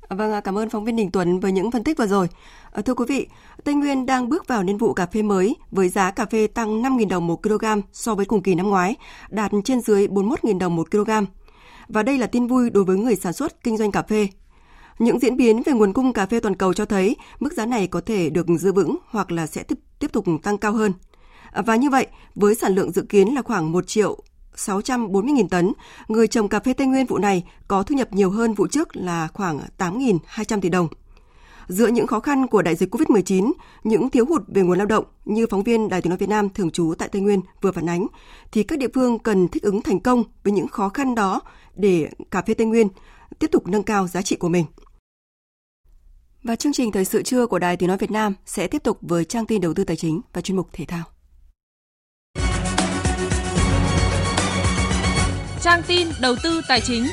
[0.09, 2.27] Vâng, cảm ơn phóng viên Đình Tuấn với những phân tích vừa rồi.
[2.71, 3.27] Ờ, thưa quý vị,
[3.63, 6.81] Tây Nguyên đang bước vào niên vụ cà phê mới với giá cà phê tăng
[6.81, 8.95] 5.000 đồng một kg so với cùng kỳ năm ngoái,
[9.29, 11.11] đạt trên dưới 41.000 đồng một kg.
[11.87, 14.27] Và đây là tin vui đối với người sản xuất kinh doanh cà phê.
[14.99, 17.87] Những diễn biến về nguồn cung cà phê toàn cầu cho thấy mức giá này
[17.87, 20.93] có thể được giữ vững hoặc là sẽ tiếp, tiếp tục tăng cao hơn.
[21.65, 24.19] Và như vậy, với sản lượng dự kiến là khoảng 1 triệu
[24.55, 25.73] 640.000 tấn,
[26.07, 28.95] người trồng cà phê Tây Nguyên vụ này có thu nhập nhiều hơn vụ trước
[28.95, 30.87] là khoảng 8.200 tỷ đồng.
[31.67, 33.51] Giữa những khó khăn của đại dịch COVID-19,
[33.83, 36.49] những thiếu hụt về nguồn lao động như phóng viên Đài Tiếng nói Việt Nam
[36.49, 38.07] thường trú tại Tây Nguyên vừa phản ánh,
[38.51, 41.41] thì các địa phương cần thích ứng thành công với những khó khăn đó
[41.75, 42.87] để cà phê Tây Nguyên
[43.39, 44.65] tiếp tục nâng cao giá trị của mình.
[46.43, 48.97] Và chương trình thời sự trưa của Đài Tiếng nói Việt Nam sẽ tiếp tục
[49.01, 51.14] với trang tin đầu tư tài chính và chuyên mục thể thao.
[55.65, 57.07] Trang tin đầu tư tài chính.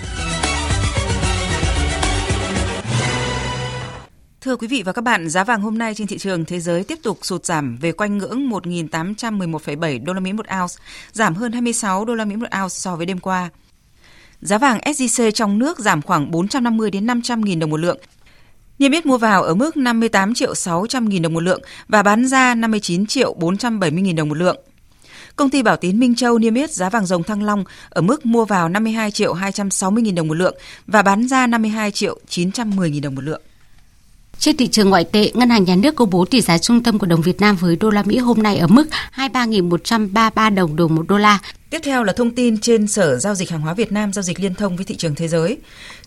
[4.40, 6.84] Thưa quý vị và các bạn, giá vàng hôm nay trên thị trường thế giới
[6.84, 10.74] tiếp tục sụt giảm về quanh ngưỡng 1.811,7 đô la Mỹ một ounce,
[11.12, 13.48] giảm hơn 26 đô la Mỹ một ounce so với đêm qua.
[14.40, 17.98] Giá vàng SJC trong nước giảm khoảng 450 đến 500.000 đồng một lượng.
[18.78, 22.26] Niêm yết mua vào ở mức 58 triệu 600 000 đồng một lượng và bán
[22.26, 24.56] ra 59 triệu 470 000 đồng một lượng.
[25.36, 28.26] Công ty Bảo Tín Minh Châu niêm yết giá vàng rồng Thăng Long ở mức
[28.26, 30.56] mua vào 52 triệu 260 000 đồng một lượng
[30.86, 33.42] và bán ra 52 triệu 910 000 đồng một lượng.
[34.42, 36.98] Trên thị trường ngoại tệ, Ngân hàng Nhà nước công bố tỷ giá trung tâm
[36.98, 38.86] của đồng Việt Nam với đô la Mỹ hôm nay ở mức
[39.16, 41.38] 23.133 đồng đổi một đô la.
[41.70, 44.40] Tiếp theo là thông tin trên Sở Giao dịch Hàng hóa Việt Nam giao dịch
[44.40, 45.58] liên thông với thị trường thế giới.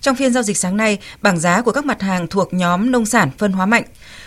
[0.01, 3.05] Trong phiên giao dịch sáng nay, bảng giá của các mặt hàng thuộc nhóm nông
[3.05, 3.83] sản phân hóa mạnh.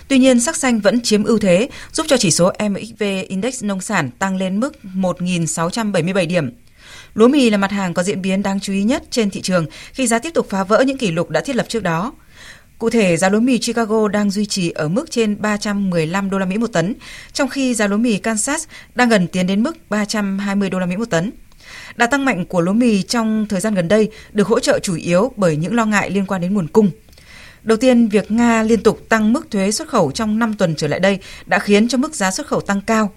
[0.08, 3.80] Tuy nhiên, sắc xanh vẫn chiếm ưu thế, giúp cho chỉ số MXV Index nông
[3.80, 6.50] sản tăng lên mức 1.677 điểm.
[7.14, 9.66] Lúa mì là mặt hàng có diễn biến đáng chú ý nhất trên thị trường
[9.92, 12.12] khi giá tiếp tục phá vỡ những kỷ lục đã thiết lập trước đó.
[12.78, 16.46] Cụ thể, giá lúa mì Chicago đang duy trì ở mức trên 315 đô la
[16.46, 16.94] Mỹ một tấn,
[17.32, 18.64] trong khi giá lúa mì Kansas
[18.94, 21.30] đang gần tiến đến mức 320 đô la Mỹ một tấn.
[21.96, 24.94] Đà tăng mạnh của lúa mì trong thời gian gần đây được hỗ trợ chủ
[24.94, 26.90] yếu bởi những lo ngại liên quan đến nguồn cung.
[27.62, 30.88] Đầu tiên, việc Nga liên tục tăng mức thuế xuất khẩu trong 5 tuần trở
[30.88, 33.12] lại đây đã khiến cho mức giá xuất khẩu tăng cao.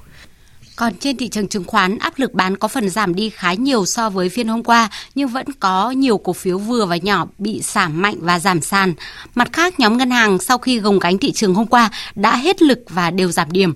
[0.76, 3.86] Còn trên thị trường chứng khoán, áp lực bán có phần giảm đi khá nhiều
[3.86, 7.62] so với phiên hôm qua, nhưng vẫn có nhiều cổ phiếu vừa và nhỏ bị
[7.64, 8.94] giảm mạnh và giảm sàn.
[9.36, 12.62] Mặt khác, nhóm ngân hàng sau khi gồng gánh thị trường hôm qua đã hết
[12.62, 13.74] lực và đều giảm điểm.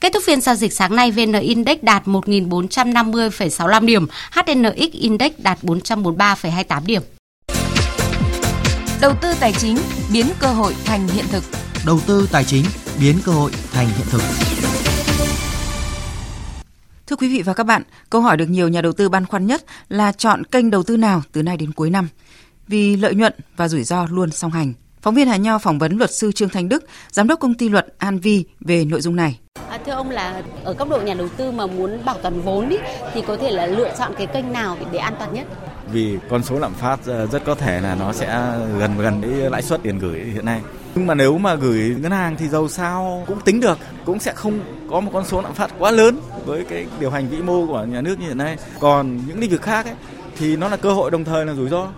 [0.00, 5.58] Kết thúc phiên giao dịch sáng nay, VN Index đạt 1.450,65 điểm, HNX Index đạt
[5.62, 7.02] 443,28 điểm.
[9.00, 9.78] Đầu tư tài chính
[10.12, 11.44] biến cơ hội thành hiện thực.
[11.86, 12.64] Đầu tư tài chính
[13.00, 14.22] biến cơ hội thành hiện thực.
[17.06, 19.46] Thưa quý vị và các bạn, câu hỏi được nhiều nhà đầu tư băn khoăn
[19.46, 22.08] nhất là chọn kênh đầu tư nào từ nay đến cuối năm.
[22.68, 24.72] Vì lợi nhuận và rủi ro luôn song hành.
[25.02, 27.68] Phóng viên Hà Nho phỏng vấn luật sư Trương Thanh Đức, giám đốc công ty
[27.68, 29.38] luật An Vi về nội dung này.
[29.68, 32.68] À, thưa ông là ở cấp độ nhà đầu tư mà muốn bảo toàn vốn
[32.68, 32.76] ý,
[33.14, 35.46] thì có thể là lựa chọn cái kênh nào để an toàn nhất?
[35.92, 38.26] Vì con số lạm phát ờ, rất có thể là nó sẽ
[38.78, 40.60] gần gần với lãi suất tiền gửi hiện nay.
[40.94, 43.24] Nhưng mà nếu mà gửi ngân hàng thì dầu sao?
[43.26, 46.64] Cũng tính được, cũng sẽ không có một con số lạm phát quá lớn với
[46.64, 48.56] cái điều hành vĩ mô của nhà nước như hiện nay.
[48.80, 49.94] Còn những lĩnh vực khác ấy,
[50.38, 51.88] thì nó là cơ hội đồng thời là rủi ro.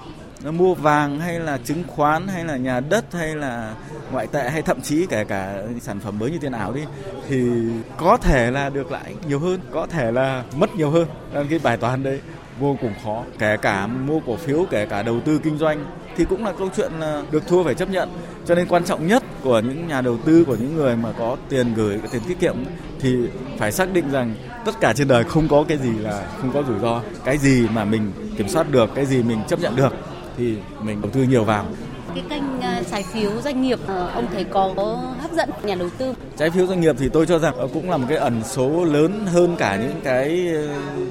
[0.44, 3.74] Nó mua vàng hay là chứng khoán hay là nhà đất hay là
[4.12, 6.80] ngoại tệ hay thậm chí kể cả sản phẩm mới như tiền ảo đi
[7.28, 7.50] thì
[7.96, 11.06] có thể là được lãi nhiều hơn có thể là mất nhiều hơn.
[11.32, 12.20] Nên cái bài toán đấy
[12.60, 13.22] vô cùng khó.
[13.38, 15.84] Kể cả mua cổ phiếu kể cả đầu tư kinh doanh
[16.16, 18.08] thì cũng là câu chuyện là được thua phải chấp nhận.
[18.46, 21.36] Cho nên quan trọng nhất của những nhà đầu tư của những người mà có
[21.48, 22.56] tiền gửi cái tiền tiết kiệm
[23.00, 23.16] thì
[23.58, 26.62] phải xác định rằng tất cả trên đời không có cái gì là không có
[26.68, 27.00] rủi ro.
[27.24, 29.92] Cái gì mà mình kiểm soát được cái gì mình chấp nhận được
[30.38, 31.66] thì mình đầu tư nhiều vào.
[32.14, 34.72] Cái kênh ờ, trái phiếu doanh nghiệp ờ, ông thấy có
[35.20, 36.14] hấp dẫn nhà đầu tư?
[36.36, 39.26] Trái phiếu doanh nghiệp thì tôi cho rằng cũng là một cái ẩn số lớn
[39.26, 40.68] hơn cả những cái ờ,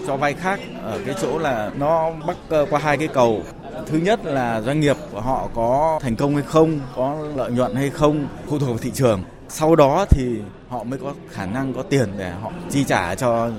[0.08, 0.60] cho vay khác.
[0.84, 2.38] Ở cái chỗ là nó bắt
[2.70, 3.44] qua hai cái cầu
[3.86, 7.76] thứ nhất là doanh nghiệp của họ có thành công hay không, có lợi nhuận
[7.76, 9.24] hay không, phụ thuộc vào thị trường.
[9.50, 13.50] Sau đó thì họ mới có khả năng có tiền để họ chi trả cho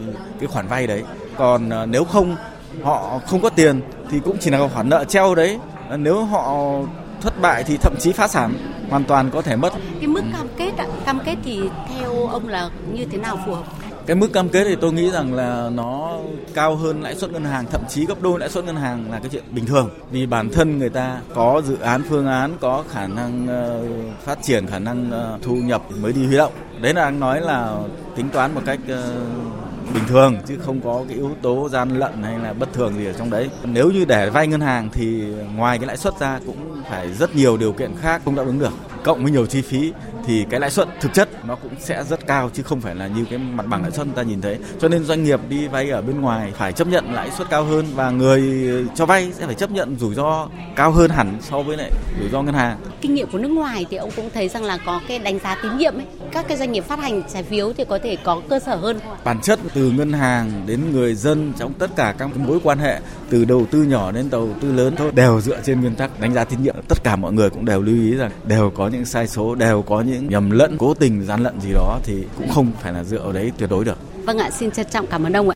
[0.40, 1.02] cái khoản vay đấy.
[1.36, 2.36] Còn ờ, nếu không,
[2.82, 5.58] họ không có tiền thì cũng chỉ là khoản nợ treo đấy.
[5.88, 6.72] Ờ, nếu họ
[7.20, 8.54] thất bại thì thậm chí phá sản,
[8.90, 9.72] hoàn toàn có thể mất.
[10.00, 13.54] Cái mức cam kết ạ, cam kết thì theo ông là như thế nào phù
[13.54, 13.64] hợp?
[14.06, 16.18] Cái mức cam kết thì tôi nghĩ rằng là nó
[16.54, 19.18] cao hơn lãi suất ngân hàng thậm chí gấp đôi lãi suất ngân hàng là
[19.18, 22.84] cái chuyện bình thường vì bản thân người ta có dự án phương án có
[22.90, 26.94] khả năng uh, phát triển khả năng uh, thu nhập mới đi huy động đấy
[26.94, 27.78] là anh nói là
[28.16, 32.22] tính toán một cách uh, bình thường chứ không có cái yếu tố gian lận
[32.22, 33.50] hay là bất thường gì ở trong đấy.
[33.64, 35.24] Nếu như để vay ngân hàng thì
[35.56, 38.58] ngoài cái lãi suất ra cũng phải rất nhiều điều kiện khác không đáp ứng
[38.58, 38.72] được
[39.06, 39.92] cộng với nhiều chi phí
[40.26, 43.06] thì cái lãi suất thực chất nó cũng sẽ rất cao chứ không phải là
[43.06, 44.58] như cái mặt bằng lãi suất ta nhìn thấy.
[44.80, 47.64] Cho nên doanh nghiệp đi vay ở bên ngoài phải chấp nhận lãi suất cao
[47.64, 51.62] hơn và người cho vay sẽ phải chấp nhận rủi ro cao hơn hẳn so
[51.62, 51.90] với lại
[52.20, 52.78] rủi ro ngân hàng.
[53.00, 55.56] Kinh nghiệm của nước ngoài thì ông cũng thấy rằng là có cái đánh giá
[55.62, 56.06] tín nhiệm ấy.
[56.32, 58.98] Các cái doanh nghiệp phát hành trái phiếu thì có thể có cơ sở hơn.
[59.24, 63.00] Bản chất từ ngân hàng đến người dân trong tất cả các mối quan hệ
[63.30, 66.34] từ đầu tư nhỏ đến đầu tư lớn thôi đều dựa trên nguyên tắc đánh
[66.34, 66.76] giá tín nhiệm.
[66.88, 69.82] Tất cả mọi người cũng đều lưu ý rằng đều có những sai số, đều
[69.82, 73.04] có những nhầm lẫn, cố tình gian lận gì đó thì cũng không phải là
[73.04, 73.98] dựa vào đấy tuyệt đối được.
[74.24, 75.54] Vâng ạ, xin trân trọng cảm ơn ông ạ.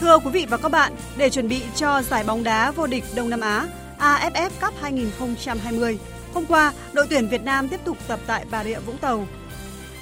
[0.00, 3.04] Thưa quý vị và các bạn, để chuẩn bị cho giải bóng đá vô địch
[3.16, 3.66] Đông Nam Á
[3.98, 5.98] AFF Cup 2020,
[6.34, 9.26] hôm qua đội tuyển Việt Nam tiếp tục tập tại Bà Rịa Vũng Tàu.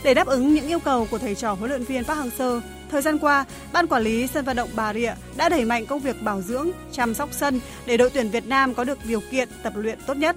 [0.05, 2.61] Để đáp ứng những yêu cầu của thầy trò huấn luyện viên Park Hang-seo,
[2.95, 6.01] thời gian qua, ban quản lý sân vận động Bà Rịa đã đẩy mạnh công
[6.01, 9.49] việc bảo dưỡng, chăm sóc sân để đội tuyển Việt Nam có được điều kiện
[9.63, 10.37] tập luyện tốt nhất.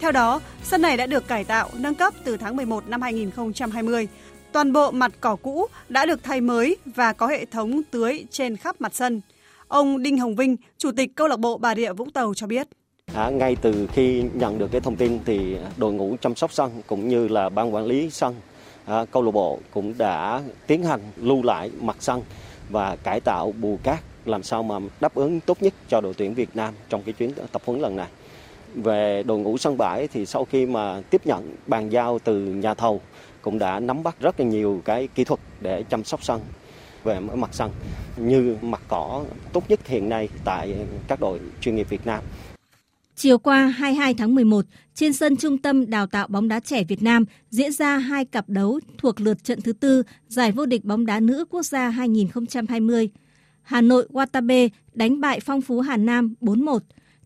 [0.00, 4.08] Theo đó, sân này đã được cải tạo, nâng cấp từ tháng 11 năm 2020.
[4.52, 8.56] Toàn bộ mặt cỏ cũ đã được thay mới và có hệ thống tưới trên
[8.56, 9.20] khắp mặt sân.
[9.68, 12.68] Ông Đinh Hồng Vinh, Chủ tịch câu lạc bộ Bà Rịa Vũng Tàu cho biết.
[13.14, 16.70] À, ngay từ khi nhận được cái thông tin thì đội ngũ chăm sóc sân
[16.86, 18.34] cũng như là ban quản lý sân
[18.86, 22.22] À, câu lạc bộ cũng đã tiến hành lưu lại mặt sân
[22.70, 26.34] và cải tạo bù cát làm sao mà đáp ứng tốt nhất cho đội tuyển
[26.34, 28.08] Việt Nam trong cái chuyến tập huấn lần này.
[28.74, 32.74] Về đội ngũ sân bãi thì sau khi mà tiếp nhận bàn giao từ nhà
[32.74, 33.00] thầu
[33.42, 36.40] cũng đã nắm bắt rất là nhiều cái kỹ thuật để chăm sóc sân
[37.04, 37.70] về mặt sân
[38.16, 40.74] như mặt cỏ, tốt nhất hiện nay tại
[41.08, 42.22] các đội chuyên nghiệp Việt Nam.
[43.22, 44.64] Chiều qua 22 tháng 11,
[44.94, 48.48] trên sân Trung tâm Đào tạo bóng đá trẻ Việt Nam diễn ra hai cặp
[48.48, 53.10] đấu thuộc lượt trận thứ tư giải vô địch bóng đá nữ quốc gia 2020.
[53.62, 56.78] Hà Nội Watabe đánh bại Phong Phú Hà Nam 4-1.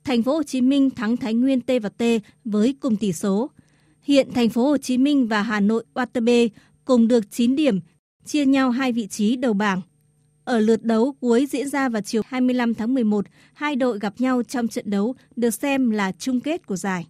[0.04, 2.02] Thành phố Hồ Chí Minh thắng Thái Nguyên T và T
[2.44, 3.50] với cùng tỷ số.
[4.02, 6.48] Hiện Thành phố Hồ Chí Minh và Hà Nội Watabe
[6.84, 7.80] cùng được 9 điểm,
[8.24, 9.80] chia nhau hai vị trí đầu bảng.
[10.46, 13.24] Ở lượt đấu cuối diễn ra vào chiều 25 tháng 11,
[13.54, 17.06] hai đội gặp nhau trong trận đấu được xem là chung kết của giải.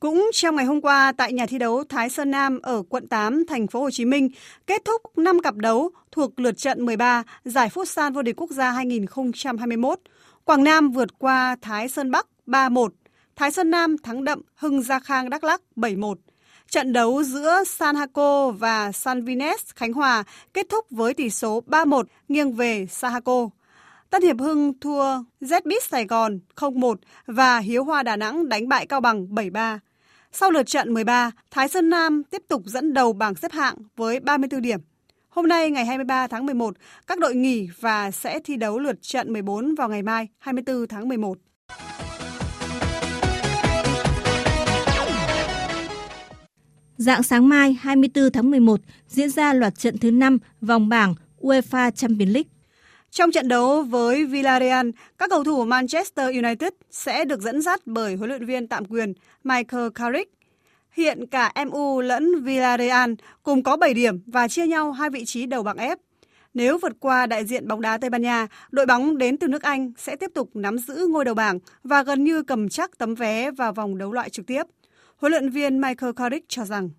[0.00, 3.46] Cũng trong ngày hôm qua tại nhà thi đấu Thái Sơn Nam ở quận 8
[3.48, 4.28] thành phố Hồ Chí Minh
[4.66, 8.70] kết thúc 5 cặp đấu thuộc lượt trận 13 giải Futsal vô địch quốc gia
[8.70, 9.98] 2021.
[10.44, 12.88] Quảng Nam vượt qua Thái Sơn Bắc 3-1,
[13.36, 16.14] Thái Sơn Nam thắng đậm Hưng Gia Khang Đắk Lắk 7-1.
[16.70, 21.62] Trận đấu giữa San Haco và San Vines Khánh Hòa kết thúc với tỷ số
[21.66, 23.48] 3-1 nghiêng về Sahako.
[24.10, 25.04] Tân Hiệp Hưng thua
[25.40, 26.94] Zbis Sài Gòn 0-1
[27.26, 29.78] và Hiếu Hoa Đà Nẵng đánh bại Cao Bằng 7-3.
[30.32, 34.20] Sau lượt trận 13, Thái Sơn Nam tiếp tục dẫn đầu bảng xếp hạng với
[34.20, 34.80] 34 điểm.
[35.28, 36.74] Hôm nay ngày 23 tháng 11,
[37.06, 41.08] các đội nghỉ và sẽ thi đấu lượt trận 14 vào ngày mai 24 tháng
[41.08, 41.38] 11.
[47.00, 51.90] Dạng sáng mai 24 tháng 11 diễn ra loạt trận thứ 5 vòng bảng UEFA
[51.90, 52.50] Champions League.
[53.10, 58.14] Trong trận đấu với Villarreal, các cầu thủ Manchester United sẽ được dẫn dắt bởi
[58.16, 59.12] huấn luyện viên tạm quyền
[59.44, 60.32] Michael Carrick.
[60.90, 65.46] Hiện cả MU lẫn Villarreal cùng có 7 điểm và chia nhau hai vị trí
[65.46, 65.96] đầu bảng F.
[66.54, 69.62] Nếu vượt qua đại diện bóng đá Tây Ban Nha, đội bóng đến từ nước
[69.62, 73.14] Anh sẽ tiếp tục nắm giữ ngôi đầu bảng và gần như cầm chắc tấm
[73.14, 74.62] vé vào vòng đấu loại trực tiếp.
[75.20, 76.90] Huấn luyện viên Michael Carrick cho rằng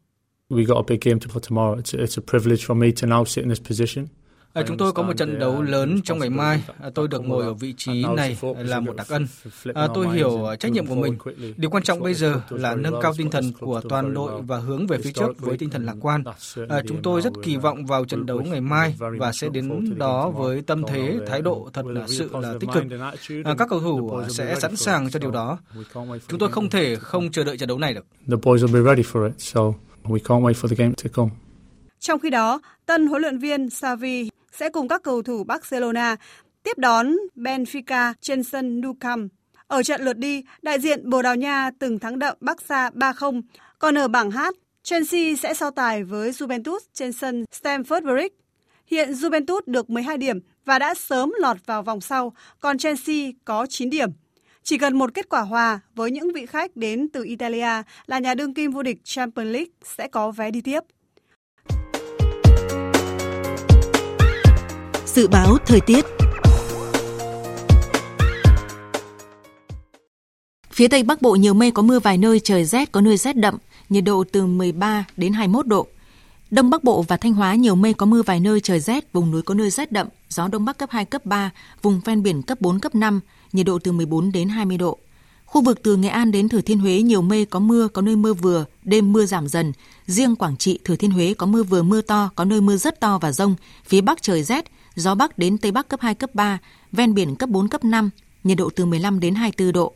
[4.54, 6.64] À, chúng tôi có một trận đấu lớn trong ngày mai.
[6.82, 9.28] À, tôi được ngồi ở vị trí này là một đặc ân.
[9.74, 11.18] À, tôi hiểu trách nhiệm của mình.
[11.58, 14.88] Điều quan trọng bây giờ là nâng cao tinh thần của toàn đội và hướng
[14.88, 16.24] về phía trước với tinh thần lạc quan.
[16.70, 20.30] À, chúng tôi rất kỳ vọng vào trận đấu ngày mai và sẽ đến đó
[20.30, 22.84] với tâm thế, thái độ thật là sự là tích cực.
[23.46, 25.58] À, các cầu thủ sẽ sẵn sàng cho điều đó.
[26.28, 28.06] Chúng tôi không thể không chờ đợi trận đấu này được.
[28.30, 29.62] The boys will be ready for it, so
[30.04, 31.32] we can't wait for the game to come.
[32.00, 36.16] Trong khi đó, tân huấn luyện viên Xavi sẽ cùng các cầu thủ Barcelona
[36.64, 39.32] tiếp đón Benfica trên sân Nou Camp.
[39.68, 43.42] Ở trận lượt đi, đại diện Bồ Đào Nha từng thắng đậm Barca 3-0,
[43.80, 44.40] còn ở bảng H,
[44.84, 48.36] Chelsea sẽ so tài với Juventus trên sân Stamford Bridge.
[48.86, 53.66] Hiện Juventus được 12 điểm và đã sớm lọt vào vòng sau, còn Chelsea có
[53.70, 54.10] 9 điểm.
[54.64, 58.34] Chỉ cần một kết quả hòa với những vị khách đến từ Italia là nhà
[58.34, 60.80] đương kim vô địch Champions League sẽ có vé đi tiếp.
[65.16, 66.06] Dự báo thời tiết
[70.72, 73.38] Phía Tây Bắc Bộ nhiều mây có mưa vài nơi, trời rét, có nơi rét
[73.38, 73.58] đậm,
[73.90, 75.88] nhiệt độ từ 13 đến 21 độ.
[76.52, 79.32] Đông Bắc Bộ và Thanh Hóa nhiều mây có mưa vài nơi trời rét, vùng
[79.32, 81.52] núi có nơi rét đậm, gió Đông Bắc cấp 2, cấp 3,
[81.82, 83.20] vùng ven biển cấp 4, cấp 5,
[83.54, 84.98] nhiệt độ từ 14 đến 20 độ.
[85.46, 88.16] Khu vực từ Nghệ An đến Thừa Thiên Huế nhiều mây có mưa, có nơi
[88.16, 89.74] mưa vừa, đêm mưa giảm dần.
[90.06, 93.00] Riêng Quảng Trị, Thừa Thiên Huế có mưa vừa mưa to, có nơi mưa rất
[93.00, 93.56] to và rông.
[93.86, 96.60] Phía Bắc trời rét, gió Bắc đến Tây Bắc cấp 2, cấp 3,
[96.92, 98.10] ven biển cấp 4, cấp 5,
[98.44, 99.94] nhiệt độ từ 15 đến 24 độ.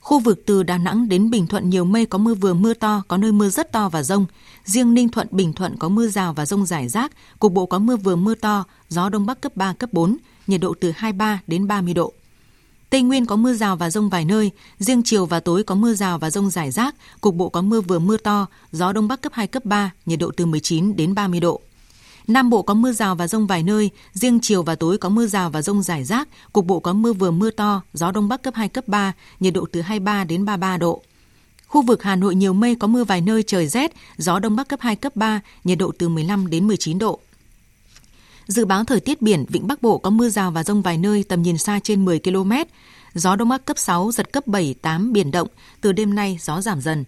[0.00, 3.02] Khu vực từ Đà Nẵng đến Bình Thuận nhiều mây có mưa vừa mưa to,
[3.08, 4.26] có nơi mưa rất to và rông.
[4.64, 7.78] Riêng Ninh Thuận, Bình Thuận có mưa rào và rông rải rác, cục bộ có
[7.78, 10.16] mưa vừa mưa to, gió Đông Bắc cấp 3, cấp 4,
[10.46, 12.12] nhiệt độ từ 23 đến 30 độ.
[12.90, 15.94] Tây Nguyên có mưa rào và rông vài nơi, riêng chiều và tối có mưa
[15.94, 19.20] rào và rông rải rác, cục bộ có mưa vừa mưa to, gió Đông Bắc
[19.20, 21.60] cấp 2, cấp 3, nhiệt độ từ 19 đến 30 độ.
[22.26, 25.26] Nam Bộ có mưa rào và rông vài nơi, riêng chiều và tối có mưa
[25.26, 28.42] rào và rông rải rác, cục bộ có mưa vừa mưa to, gió Đông Bắc
[28.42, 31.02] cấp 2, cấp 3, nhiệt độ từ 23 đến 33 độ.
[31.66, 34.68] Khu vực Hà Nội nhiều mây có mưa vài nơi trời rét, gió Đông Bắc
[34.68, 37.20] cấp 2, cấp 3, nhiệt độ từ 15 đến 19 độ.
[38.46, 41.24] Dự báo thời tiết biển, vịnh Bắc Bộ có mưa rào và rông vài nơi
[41.28, 42.52] tầm nhìn xa trên 10 km.
[43.14, 45.48] Gió Đông Bắc cấp 6, giật cấp 7, 8 biển động.
[45.80, 47.04] Từ đêm nay gió giảm dần.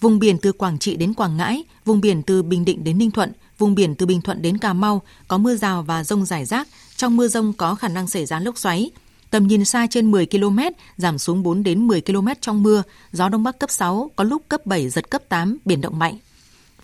[0.00, 3.10] Vùng biển từ Quảng Trị đến Quảng Ngãi, vùng biển từ Bình Định đến Ninh
[3.10, 3.32] Thuận,
[3.62, 6.68] vùng biển từ Bình Thuận đến Cà Mau có mưa rào và rông rải rác.
[6.96, 8.90] Trong mưa rông có khả năng xảy ra lốc xoáy.
[9.30, 10.58] Tầm nhìn xa trên 10 km,
[10.96, 12.82] giảm xuống 4 đến 10 km trong mưa,
[13.12, 16.18] gió Đông Bắc cấp 6, có lúc cấp 7, giật cấp 8, biển động mạnh.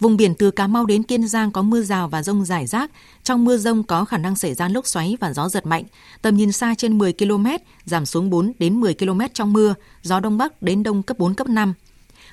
[0.01, 2.91] Vùng biển từ Cà Mau đến Kiên Giang có mưa rào và rông rải rác.
[3.23, 5.85] Trong mưa rông có khả năng xảy ra lốc xoáy và gió giật mạnh.
[6.23, 7.47] Tầm nhìn xa trên 10 km,
[7.85, 11.35] giảm xuống 4 đến 10 km trong mưa, gió Đông Bắc đến Đông cấp 4,
[11.35, 11.75] cấp 5.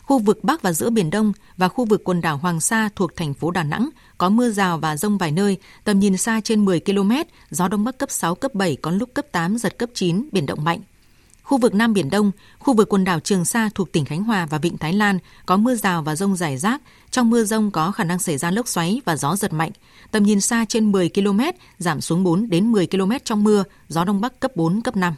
[0.06, 3.16] Khu vực Bắc và giữa Biển Đông và khu vực quần đảo Hoàng Sa thuộc
[3.16, 6.66] thành phố Đà Nẵng có mưa rào và rông vài nơi, tầm nhìn xa trên
[6.66, 7.12] 10 km,
[7.52, 10.46] gió Đông Bắc cấp 6, cấp 7, có lúc cấp 8, giật cấp 9, biển
[10.46, 10.80] động mạnh.
[11.44, 14.46] Khu vực Nam Biển Đông, khu vực quần đảo Trường Sa thuộc tỉnh Khánh Hòa
[14.46, 16.82] và Vịnh Thái Lan có mưa rào và rông rải rác.
[17.12, 19.72] Trong mưa rông có khả năng xảy ra lốc xoáy và gió giật mạnh.
[20.12, 21.40] Tầm nhìn xa trên 10 km,
[21.80, 25.14] giảm xuống 4 đến 10 km trong mưa, gió Đông Bắc cấp 4, cấp 5.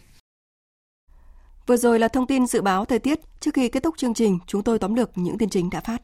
[1.68, 3.20] Vừa rồi là thông tin dự báo thời tiết.
[3.40, 6.02] Trước khi kết thúc chương trình, chúng tôi tóm lược những tin chính đã phát.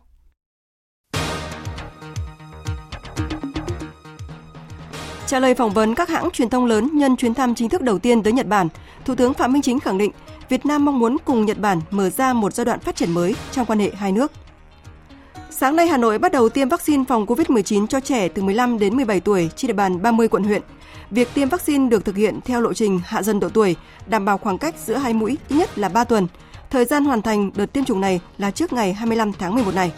[5.27, 7.99] Trả lời phỏng vấn các hãng truyền thông lớn nhân chuyến thăm chính thức đầu
[7.99, 8.67] tiên tới Nhật Bản,
[9.05, 10.11] Thủ tướng Phạm Minh Chính khẳng định
[10.49, 13.35] Việt Nam mong muốn cùng Nhật Bản mở ra một giai đoạn phát triển mới
[13.51, 14.31] trong quan hệ hai nước.
[15.49, 18.95] Sáng nay Hà Nội bắt đầu tiêm vaccine phòng COVID-19 cho trẻ từ 15 đến
[18.95, 20.61] 17 tuổi trên địa bàn 30 quận huyện.
[21.13, 23.75] Việc tiêm vaccine được thực hiện theo lộ trình hạ dần độ tuổi,
[24.07, 26.27] đảm bảo khoảng cách giữa hai mũi ít nhất là 3 tuần.
[26.69, 29.91] Thời gian hoàn thành đợt tiêm chủng này là trước ngày 25 tháng 11 này.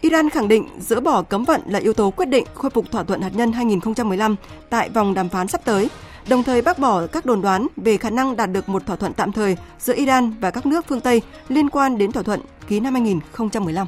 [0.00, 3.04] Iran khẳng định dỡ bỏ cấm vận là yếu tố quyết định khôi phục thỏa
[3.04, 4.36] thuận hạt nhân 2015
[4.70, 5.88] tại vòng đàm phán sắp tới,
[6.28, 9.12] đồng thời bác bỏ các đồn đoán về khả năng đạt được một thỏa thuận
[9.12, 12.80] tạm thời giữa Iran và các nước phương Tây liên quan đến thỏa thuận ký
[12.80, 13.86] năm 2015.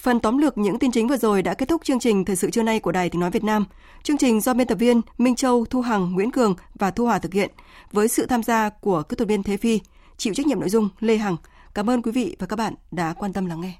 [0.00, 2.50] Phần tóm lược những tin chính vừa rồi đã kết thúc chương trình Thời sự
[2.50, 3.64] trưa nay của Đài Tiếng Nói Việt Nam.
[4.02, 7.18] Chương trình do biên tập viên Minh Châu, Thu Hằng, Nguyễn Cường và Thu Hòa
[7.18, 7.50] thực hiện
[7.92, 9.80] với sự tham gia của kỹ thuật viên Thế Phi,
[10.16, 11.36] chịu trách nhiệm nội dung Lê Hằng.
[11.74, 13.72] Cảm ơn quý vị và các bạn đã quan tâm lắng nghe.